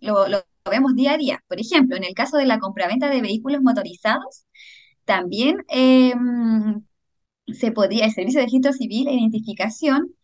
[0.00, 1.44] lo, lo, vemos día a día.
[1.48, 4.46] Por ejemplo, en el caso de la compraventa de vehículos motorizados,
[5.04, 6.82] también em,
[7.46, 10.14] se podría, el Servicio de Registro Civil e Identificación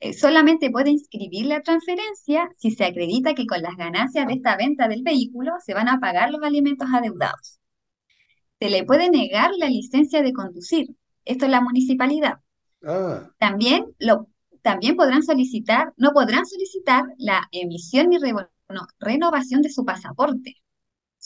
[0.00, 4.56] eh, solamente puede inscribir la transferencia si se acredita que con las ganancias de esta
[4.56, 7.58] venta del vehículo se van a pagar los alimentos adeudados.
[8.60, 10.88] Se le puede negar la licencia de conducir.
[11.24, 12.40] Esto es la municipalidad.
[12.82, 13.30] Ah.
[13.38, 14.28] También, lo,
[14.62, 18.18] también podrán solicitar, no podrán solicitar la emisión y
[18.98, 20.56] renovación de su pasaporte.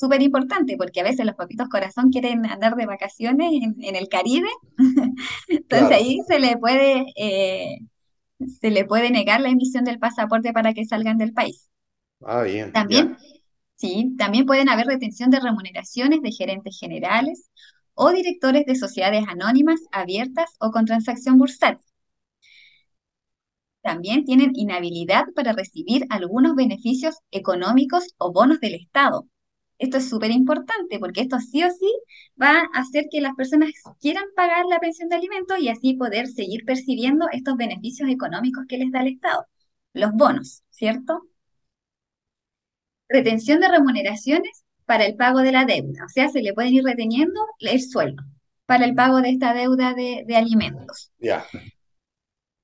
[0.01, 4.49] Súper importante, porque a veces los papitos corazón quieren andar de vacaciones en, el Caribe.
[5.49, 7.81] Entonces ahí se le puede eh,
[8.59, 11.69] se le puede negar la emisión del pasaporte para que salgan del país.
[12.23, 12.73] Ah, bien.
[12.73, 13.19] También,
[13.77, 17.51] sí, también pueden haber retención de remuneraciones de gerentes generales
[17.93, 21.85] o directores de sociedades anónimas abiertas o con transacción bursátil.
[23.83, 29.27] También tienen inhabilidad para recibir algunos beneficios económicos o bonos del Estado,
[29.81, 31.91] esto es súper importante porque esto sí o sí
[32.41, 36.29] va a hacer que las personas quieran pagar la pensión de alimentos y así poder
[36.29, 39.47] seguir percibiendo estos beneficios económicos que les da el Estado,
[39.95, 41.23] los bonos, ¿cierto?
[43.09, 46.85] Retención de remuneraciones para el pago de la deuda, o sea, se le pueden ir
[46.85, 48.23] reteniendo el sueldo
[48.67, 51.11] para el pago de esta deuda de, alimentos.
[51.19, 51.45] Ya.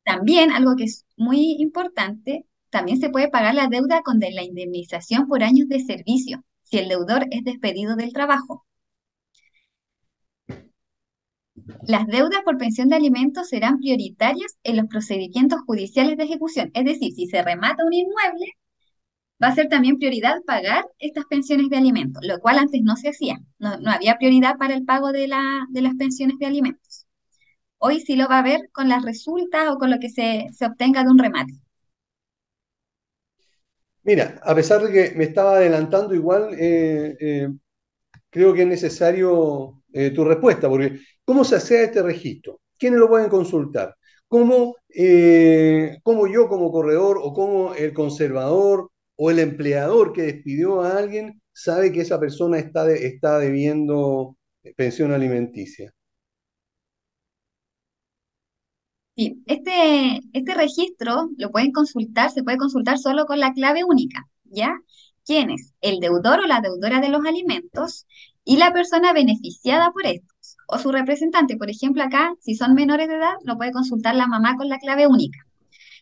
[0.05, 5.27] También, algo que es muy importante, también se puede pagar la deuda con la indemnización
[5.27, 8.67] por años de servicio si el deudor es despedido del trabajo.
[11.87, 16.71] Las deudas por pensión de alimentos serán prioritarias en los procedimientos judiciales de ejecución.
[16.75, 18.47] Es decir, si se remata un inmueble,
[19.43, 23.11] va a ser también prioridad pagar estas pensiones de alimentos, lo cual antes no se
[23.11, 23.39] hacía.
[23.59, 25.31] No, había prioridad para el pago de,
[25.71, 27.07] de, las pensiones de alimentos.
[27.79, 30.67] Hoy sí lo va a ver con las resultas o con lo que se, se
[30.67, 31.55] obtenga de un remate.
[34.09, 37.49] Mira, a pesar de que me estaba adelantando, igual eh, eh,
[38.31, 42.61] creo que es necesario eh, tu respuesta, porque ¿cómo se hace este registro?
[42.79, 43.97] ¿Quiénes lo pueden consultar?
[44.29, 44.77] ¿Cómo,
[46.03, 51.41] ¿Cómo yo como corredor o cómo el conservador o el empleador que despidió a alguien
[51.53, 54.37] sabe que esa persona está, está debiendo
[54.77, 55.93] pensión alimenticia?
[59.17, 64.29] Sí, este, este registro lo pueden consultar, se puede consultar solo con la clave única,
[64.45, 64.75] ¿ya?
[65.25, 65.73] ¿Quién es?
[65.81, 68.07] El deudor o la deudora de los alimentos
[68.45, 71.57] y la persona beneficiada por estos, o su representante.
[71.57, 74.79] Por ejemplo, acá, si son menores de edad, lo puede consultar la mamá con la
[74.79, 75.47] clave única.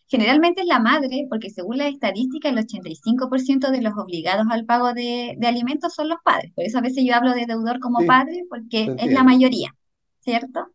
[0.07, 4.93] Generalmente es la madre, porque según la estadística, el 85% de los obligados al pago
[4.93, 6.51] de, alimentos son los padres.
[6.53, 9.73] Por eso a veces yo hablo de deudor como padre, porque es la mayoría,
[10.19, 10.67] ¿cierto?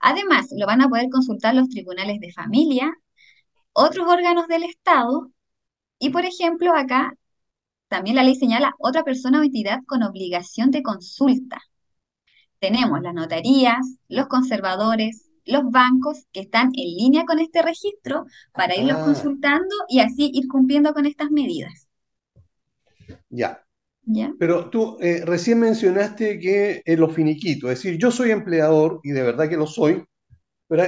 [0.00, 2.92] Además, lo van a poder consultar los tribunales de familia,
[3.72, 5.30] otros órganos del Estado
[5.98, 7.12] y, por ejemplo, acá
[7.88, 11.60] también la ley señala otra persona o entidad con obligación de consulta.
[12.58, 18.76] Tenemos las notarías, los conservadores, los bancos que están en línea con este registro para
[18.76, 19.04] irlos ah.
[19.04, 21.88] consultando y así ir cumpliendo con estas medidas.
[23.30, 23.64] Ya,
[24.38, 29.10] pero tú eh, recién mencionaste que en los finiquitos, es decir, yo soy empleador y
[29.10, 30.04] de verdad que lo soy,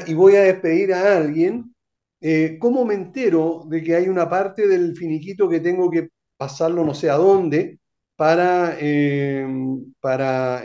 [0.07, 1.75] y voy a despedir a alguien,
[2.21, 6.85] eh, ¿cómo me entero de que hay una parte del finiquito que tengo que pasarlo
[6.85, 7.79] no sé a dónde
[8.17, 9.47] para, eh,
[10.01, 10.63] para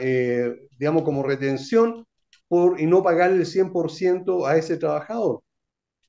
[0.78, 2.06] digamos, como retención
[2.48, 5.42] por, y no pagarle el 100% a ese trabajador?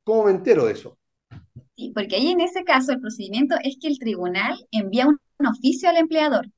[0.04, 0.98] ¿Cómo me entero de eso?
[1.76, 5.46] Sí, porque ahí en ese caso el procedimiento es que el tribunal envía un un
[5.46, 6.48] oficio al empleador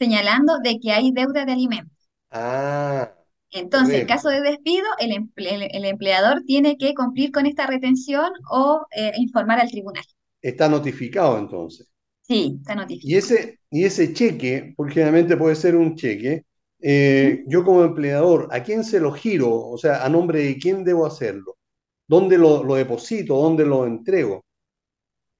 [0.00, 2.10] señalando de que hay deuda de alimentos.
[2.30, 3.12] Ah.
[3.52, 8.86] Entonces, en caso de despido, el, el, empleador tiene que cumplir con esta retención o
[8.96, 10.04] eh, informar al tribunal.
[10.40, 11.92] Está notificado entonces.
[12.22, 13.10] Sí, está notificado.
[13.10, 16.44] Y ese, y ese cheque, porque generalmente puede ser un cheque,
[16.80, 19.52] eh, yo como empleador, ¿a quién se lo giro?
[19.52, 21.58] O sea, ¿a nombre de quién debo hacerlo?
[22.06, 23.36] ¿Dónde lo, lo deposito?
[23.36, 24.44] ¿Dónde lo entrego?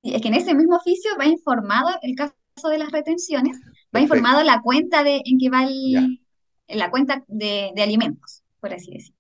[0.03, 2.35] Es que en ese mismo oficio va informado el caso
[2.69, 3.61] de las retenciones,
[3.95, 6.21] va informado la cuenta de, en que va el,
[6.69, 9.17] la cuenta de, alimentos, por así decirlo.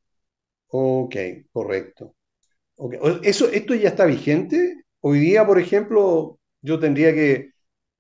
[0.68, 1.16] Ok,
[1.52, 2.14] correcto.
[3.22, 4.84] Eso, ¿Esto ya está vigente?
[5.00, 7.52] Hoy día, por ejemplo, yo tendría que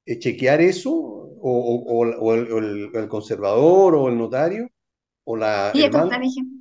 [0.06, 2.04] eh, chequear eso, o,
[2.34, 4.70] el, conservador, o el notario,
[5.24, 5.72] o la...
[5.74, 6.59] Sí, esto está vigente.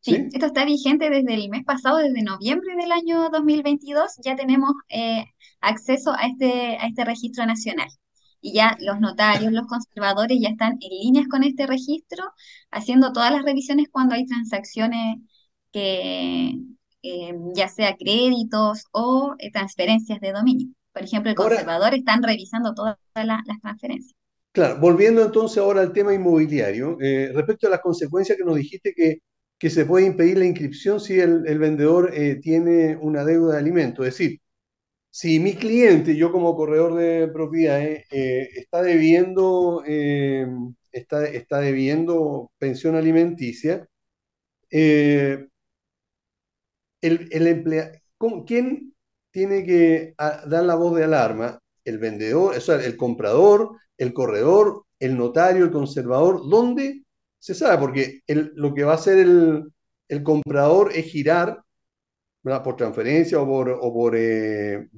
[0.00, 4.72] Sí, esto está vigente desde el mes pasado, desde noviembre del año 2022, ya tenemos
[4.88, 5.24] eh,
[5.60, 7.88] acceso a este, a este registro nacional.
[8.40, 12.24] y ya los notarios, los conservadores ya están en líneas con este registro,
[12.70, 15.18] haciendo todas las revisiones cuando hay transacciones
[15.72, 16.58] que
[17.02, 20.68] eh, ya sea créditos o eh, transferencias de dominio.
[20.92, 24.14] Por ejemplo, el conservador están revisando todas las transferencias.
[24.52, 28.92] Claro, volviendo entonces ahora al tema inmobiliario, eh, respecto a las consecuencias que nos dijiste
[28.94, 29.18] que,
[29.60, 34.16] que se puede impedir la inscripción si el, vendedor tiene una deuda de alimento, es
[34.18, 34.40] decir,
[35.10, 40.46] si mi cliente, yo como corredor de propiedades, eh, está debiendo, eh,
[40.92, 43.88] está, está, debiendo pensión alimenticia,
[44.70, 45.48] eh,
[47.00, 48.00] el, el
[48.46, 48.94] ¿quién
[49.32, 51.60] tiene que dar la voz de alarma?
[51.84, 57.04] El vendedor, o sea, el comprador, el corredor, el notario, el conservador, ¿dónde?
[57.40, 61.62] Se sabe, porque lo que va a hacer el, comprador es girar
[62.42, 64.88] por transferencia o por, o por eh,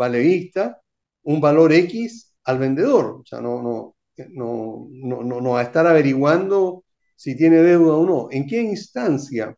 [1.22, 3.20] un valor X al vendedor.
[3.22, 3.96] O sea, no, no,
[4.30, 6.84] no, no, no va a estar averiguando
[7.16, 8.28] si tiene deuda o no.
[8.30, 9.56] ¿En qué instancia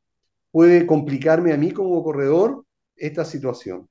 [0.50, 2.66] puede complicarme a mí como corredor
[2.96, 3.88] esta situación?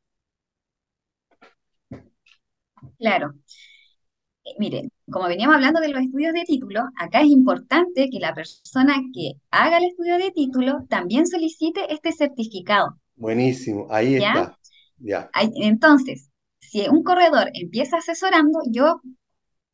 [2.99, 3.33] Claro.
[4.59, 8.95] Miren, como veníamos hablando de los estudios de título, acá es importante que la persona
[9.13, 12.97] que haga el estudio de título también solicite este certificado.
[13.15, 14.57] Buenísimo, ahí está.
[14.97, 15.29] Ya.
[15.55, 16.29] Entonces,
[16.59, 19.01] si un corredor empieza asesorando, yo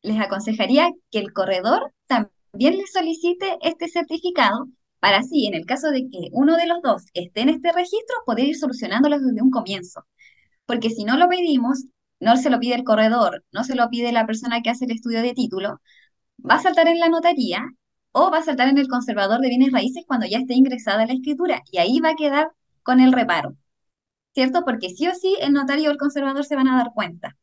[0.02, 4.68] les aconsejaría que el corredor también le solicite este certificado
[5.00, 8.16] para así, en el caso de que uno de los dos esté en este registro,
[8.26, 10.04] poder ir solucionándolo desde un comienzo.
[10.66, 11.86] Porque si no lo pedimos,
[12.20, 14.92] no se lo pide el corredor, no se lo pide la persona que hace el
[14.92, 15.80] estudio de título,
[16.48, 17.64] va a saltar en la notaría
[18.12, 21.14] o va a saltar en el conservador de bienes raíces cuando ya esté ingresada la
[21.14, 22.52] escritura y ahí va a quedar
[22.82, 23.56] con el reparo,
[24.34, 24.64] ¿cierto?
[24.64, 27.36] Porque sí o sí el notario o el conservador se van a dar cuenta.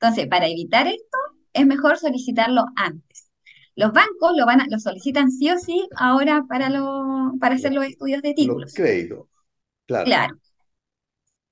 [0.00, 1.18] Entonces, para evitar esto,
[1.52, 3.30] es mejor solicitarlo antes.
[3.74, 7.72] Los bancos lo, van a, lo solicitan sí o sí ahora para, lo, para hacer
[7.72, 8.62] los estudios de títulos.
[8.62, 9.26] Los créditos,
[9.86, 10.06] claro.
[10.06, 10.36] Claro.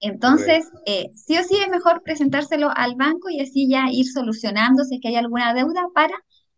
[0.01, 4.85] Entonces, eh, sí o sí es mejor presentárselo al banco y así ya ir solucionando
[4.85, 6.15] si es que hay alguna deuda para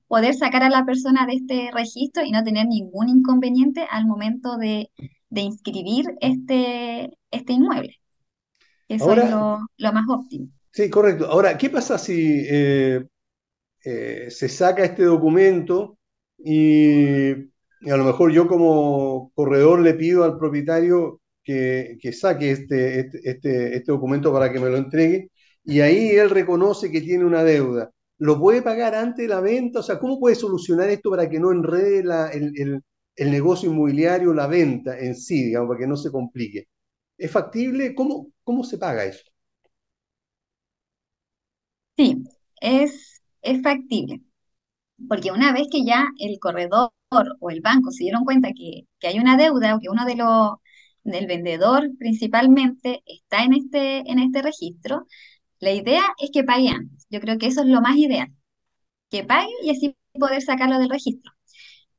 [0.06, 4.56] poder sacar a la persona de este registro y no tener ningún inconveniente al momento
[4.58, 4.90] de
[5.32, 7.98] de inscribir este, este inmueble.
[8.86, 10.48] Eso es lo, más óptimo.
[10.70, 11.26] Sí, correcto.
[11.26, 13.02] Ahora, ¿qué pasa si eh,
[13.82, 15.96] eh, se saca este documento
[16.36, 23.20] y, a lo mejor yo como corredor le pido al propietario que, saque este, este,
[23.24, 25.30] este, este, documento para que me lo entregue
[25.64, 27.90] y ahí él reconoce que tiene una deuda?
[28.18, 29.80] ¿Lo puede pagar antes de la venta?
[29.80, 32.82] O sea, ¿cómo puede solucionar esto para que no enrede la, el,
[33.16, 36.68] el negocio inmobiliario, la venta en sí, digamos, para que no se complique.
[37.18, 37.94] ¿Es factible?
[37.94, 39.24] ¿Cómo, cómo se paga eso?
[41.96, 42.24] Sí,
[42.60, 44.22] es, es factible.
[45.08, 46.90] Porque una vez que ya el corredor
[47.40, 50.52] o el banco se dieron cuenta que, hay una deuda o que uno de los
[51.04, 55.06] del vendedor principalmente está en este, en este registro,
[55.60, 57.06] la idea es que pague antes.
[57.10, 58.28] Yo creo que eso es lo más ideal.
[59.10, 61.32] Que pague y así poder sacarlo del registro.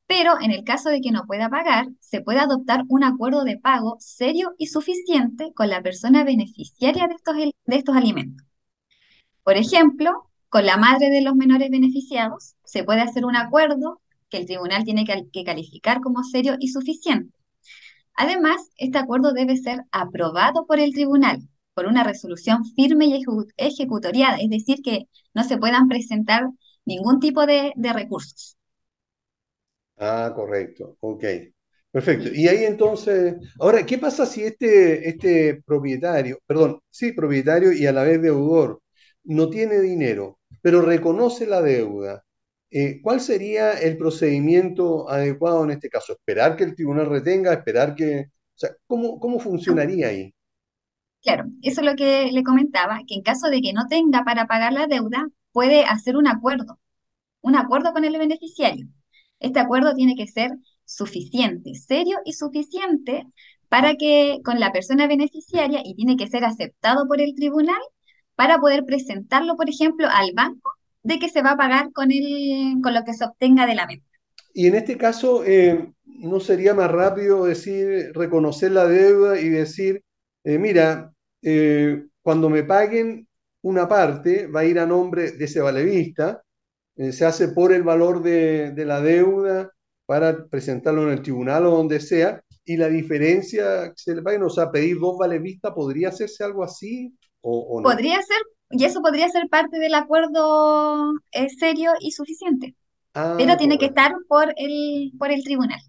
[0.06, 3.58] Pero en el caso de que no pueda pagar, se puede adoptar un acuerdo de
[3.58, 8.46] pago serio y suficiente con la persona beneficiaria de estos, de estos alimentos.
[9.42, 14.38] Por ejemplo, con la madre de los menores beneficiados, se puede hacer un acuerdo que
[14.38, 17.34] el tribunal tiene que calificar como serio y suficiente.
[18.16, 21.40] Además, este acuerdo debe ser aprobado por el tribunal
[21.74, 23.22] por una resolución firme y
[23.56, 26.48] ejecutoriada, es decir, que no se puedan presentar
[26.84, 28.56] ningún tipo de recursos.
[29.98, 31.24] Ah, correcto, ok.
[31.90, 32.28] Perfecto.
[32.34, 37.92] Y ahí entonces, ahora, ¿qué pasa si este, este propietario, perdón, sí, propietario y a
[37.92, 38.82] la vez deudor,
[39.24, 42.23] no tiene dinero, pero reconoce la deuda?
[42.76, 46.14] Eh, ¿cuál sería el procedimiento adecuado en este caso?
[46.14, 47.52] ¿Esperar que el tribunal retenga?
[47.52, 48.22] ¿Esperar que...
[48.26, 50.34] O sea, ¿cómo, cómo funcionaría ahí?
[51.22, 54.48] Claro, eso es lo que le comentaba, que en caso de que no tenga para
[54.48, 56.80] pagar la deuda, puede hacer un acuerdo,
[57.42, 58.88] un acuerdo con el beneficiario.
[59.38, 60.50] Este acuerdo tiene que ser
[60.84, 63.24] suficiente, serio y suficiente
[63.68, 67.80] para que con la persona beneficiaria y tiene que ser aceptado por el tribunal
[68.34, 70.72] para poder presentarlo, por ejemplo, al banco
[71.04, 73.86] de que se va a pagar con, el, con lo que se obtenga de la
[73.86, 74.06] venta.
[74.52, 80.02] Y en este caso, eh, ¿no sería más rápido decir, reconocer la deuda y decir,
[80.42, 83.28] eh, mira, eh, cuando me paguen
[83.62, 86.42] una parte va a ir a nombre de ese valevista
[86.96, 89.72] eh, se hace por el valor de, la deuda
[90.06, 94.50] para presentarlo en el tribunal o donde sea, y la diferencia se le va o
[94.50, 98.38] sea, pedir dos vale vista, ¿podría hacerse algo así o, Podría ser,
[98.76, 102.74] Y eso podría ser parte del acuerdo eh, serio y suficiente.
[103.14, 105.80] Ah, pero tiene que estar por el, por el tribunal.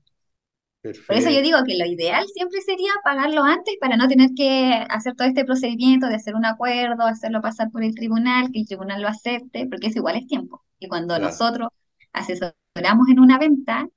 [1.08, 4.74] Por eso yo digo que lo ideal siempre sería pagarlo antes para no tener que
[4.90, 8.66] hacer todo este procedimiento de hacer un acuerdo, hacerlo pasar por el tribunal, que el
[8.68, 10.64] tribunal lo acepte, porque eso igual es tiempo.
[10.80, 11.28] Y cuando Claro.
[11.28, 11.70] nosotros
[12.12, 13.88] asesoramos en una venta,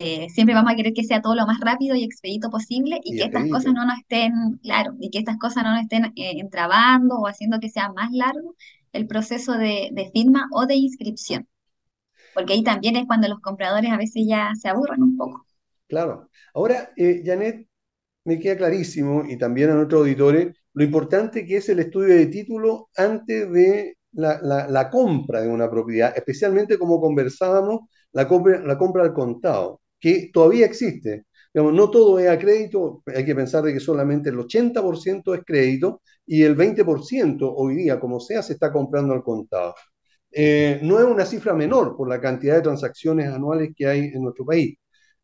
[0.00, 3.14] eh, siempre vamos a querer que sea todo lo más rápido y expedito posible y
[3.14, 4.32] Y que estas cosas no nos estén,
[4.62, 8.10] claro, y que estas cosas no nos estén eh, entrabando o haciendo que sea más
[8.12, 8.56] largo
[8.92, 11.48] el proceso de, de firma o de inscripción.
[12.34, 15.46] Porque ahí también es cuando los compradores a veces ya se aburren un poco.
[15.88, 16.30] Claro.
[16.54, 17.66] Ahora, eh, Janet,
[18.24, 22.26] me queda clarísimo, y también a nuestros auditores, lo importante que es el estudio de
[22.28, 27.82] título antes de la, la- la compra de una propiedad, especialmente como conversábamos,
[28.14, 31.26] la compra, la compra al contado, que todavía existe.
[31.54, 35.42] Digamos, no todo es a crédito, hay que pensar de que solamente el 80% es
[35.46, 39.74] crédito y el 20% hoy día, como sea, se está comprando al contado.
[40.32, 44.22] Eh, no es una cifra menor por la cantidad de transacciones anuales que hay en
[44.22, 44.76] nuestro país.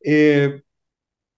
[0.05, 0.62] Eh,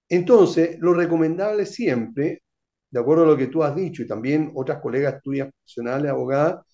[0.08, 2.42] entonces, lo recomendable siempre,
[2.90, 6.64] de acuerdo a lo que tú has dicho y también otras colegas tuyas profesionales, abogadas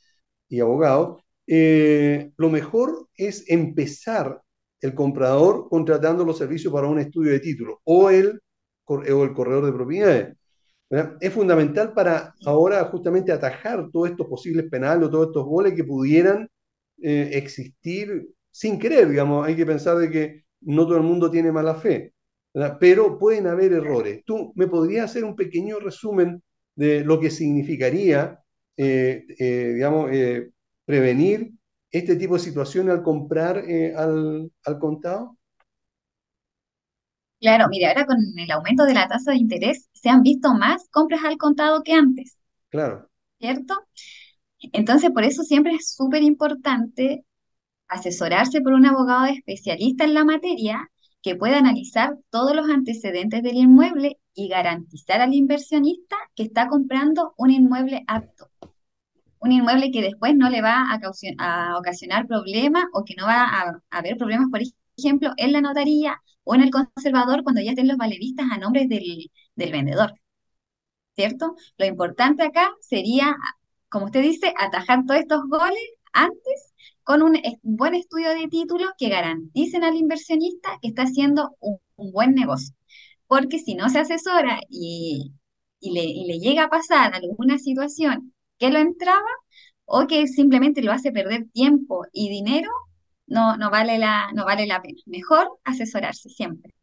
[0.49, 4.43] y abogados, eh, lo mejor es empezar
[4.81, 8.41] el comprador contratando los servicios para un estudio de título o el,
[8.85, 10.37] o el corredor de propiedades.
[11.20, 15.85] Es fundamental para ahora justamente atajar todos estos posibles penales o todos estos goles que
[15.85, 16.49] pudieran
[17.03, 19.47] eh, existir sin querer, digamos.
[19.47, 22.14] Hay que pensar de que no todo el mundo tiene mala fe.
[22.81, 24.22] Pero pueden haber errores.
[24.24, 26.43] ¿Tú me podrías hacer un pequeño resumen
[26.74, 28.41] de lo que significaría,
[28.76, 30.11] eh, eh, digamos,
[30.87, 31.53] prevenir
[31.91, 35.36] este tipo de situaciones al comprar eh, al, al contado?
[37.41, 40.89] Claro, mira, ahora con el aumento de la tasa de interés se han visto más
[40.91, 42.36] compras al contado que antes,
[42.70, 43.74] Claro, ¿cierto?
[44.72, 47.24] Entonces, por eso siempre es súper importante
[47.89, 50.91] asesorarse por un abogado especialista en la materia
[51.22, 57.34] que pueda analizar todos los antecedentes del inmueble y garantizar al inversionista que está comprando
[57.39, 58.51] un inmueble apto,
[59.41, 63.80] un inmueble que después no le va a, ocasionar problemas o que no va a,
[63.91, 64.61] haber problemas, por
[64.97, 68.86] ejemplo, en la notaría o en el conservador cuando ya estén los valeristas a nombre
[68.86, 70.14] del, del vendedor,
[71.14, 71.55] ¿cierto?
[71.76, 73.36] Lo importante acá sería,
[73.89, 75.82] como usted dice, atajar todos estos goles
[76.12, 76.72] antes
[77.03, 82.12] con un buen estudio de título que garanticen al inversionista que está haciendo un, un
[82.12, 82.74] buen negocio.
[83.26, 85.32] Porque si no se asesora y,
[85.80, 89.28] y le, y le llega a pasar alguna situación que lo entraba
[89.86, 92.70] o que simplemente lo hace perder tiempo y dinero,
[93.26, 95.00] no, no vale la, no vale la pena.
[95.06, 96.74] Mejor asesorarse siempre.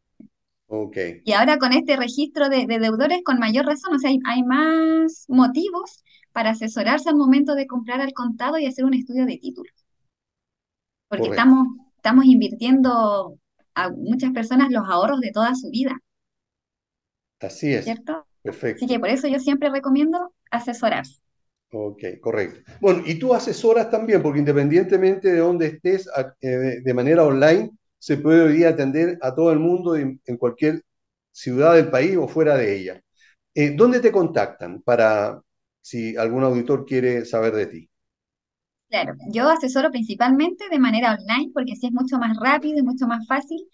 [0.68, 0.96] ok.
[1.24, 4.42] Y ahora con este registro de, de deudores, con mayor razón, o sea, hay, hay
[4.44, 6.02] más motivos
[6.32, 9.70] para asesorarse al momento de comprar al contado y hacer un estudio de título.
[11.08, 11.28] Porque Correcto.
[11.28, 11.66] estamos,
[11.96, 13.38] estamos invirtiendo
[13.74, 15.96] a muchas personas los ahorros de toda su vida,
[17.40, 18.02] Así es.
[18.04, 18.26] ¿cierto?
[18.74, 18.86] Así Perfecto.
[18.86, 21.22] que por eso yo siempre recomiendo asesorarse.
[21.72, 22.60] Ok, correcto.
[22.80, 26.08] Bueno, y tú asesoras también, porque independientemente de dónde estés,
[26.40, 30.36] eh, de, manera online, se puede hoy día atender a todo el mundo en, en
[30.36, 30.82] cualquier
[31.32, 33.02] ciudad del país o fuera de ella.
[33.54, 35.42] Eh, ¿dónde te contactan para
[35.80, 37.90] si algún auditor quiere saber de ti?
[38.88, 43.06] Claro, yo asesoro principalmente de manera online porque así es mucho más rápido y mucho
[43.06, 43.66] más fácil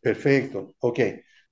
[0.00, 1.00] Perfecto, ok.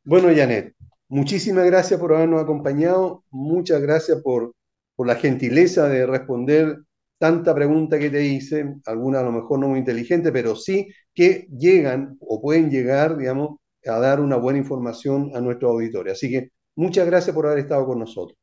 [0.04, 0.74] Bueno, Janet,
[1.08, 4.54] muchísimas gracias por habernos acompañado, muchas gracias por,
[4.94, 6.78] por la gentileza de responder
[7.20, 11.46] tanta pregunta que te hice, algunas a lo mejor no muy inteligentes, pero sí que
[11.50, 16.14] llegan o pueden llegar, digamos, a dar una buena información a nuestro auditorio.
[16.14, 18.38] Así que muchas gracias por haber estado con nosotros.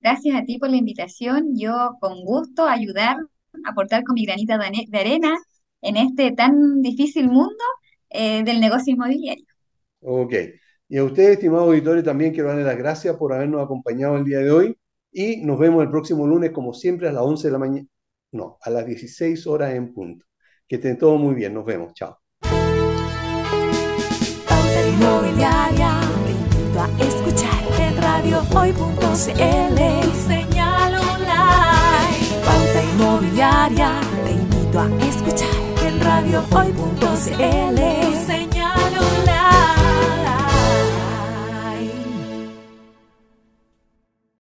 [0.00, 1.56] Gracias a ti por la invitación.
[1.56, 3.18] Yo con gusto ayudar,
[3.64, 5.38] aportar con mi granita de arena
[5.80, 7.64] en este tan difícil mundo
[8.10, 9.46] eh, del negocio inmobiliario.
[10.00, 10.34] Ok.
[10.88, 14.40] Y a ustedes, estimados auditores, también quiero darles las gracias por habernos acompañado el día
[14.40, 14.76] de hoy
[15.14, 17.86] y nos vemos el próximo lunes, como siempre, a las 11 de la mañana,
[18.32, 20.26] no, a las 16 horas en punto.
[20.66, 22.18] Que estén todos muy bien, nos vemos, chao.
[24.88, 29.78] Inmobiliaria, te invito a escuchar en radiohoy.cl,
[30.26, 32.18] señal online.
[32.44, 35.56] Pauta Inmobiliaria, te invito a escuchar
[35.86, 37.78] en radiohoy.cl,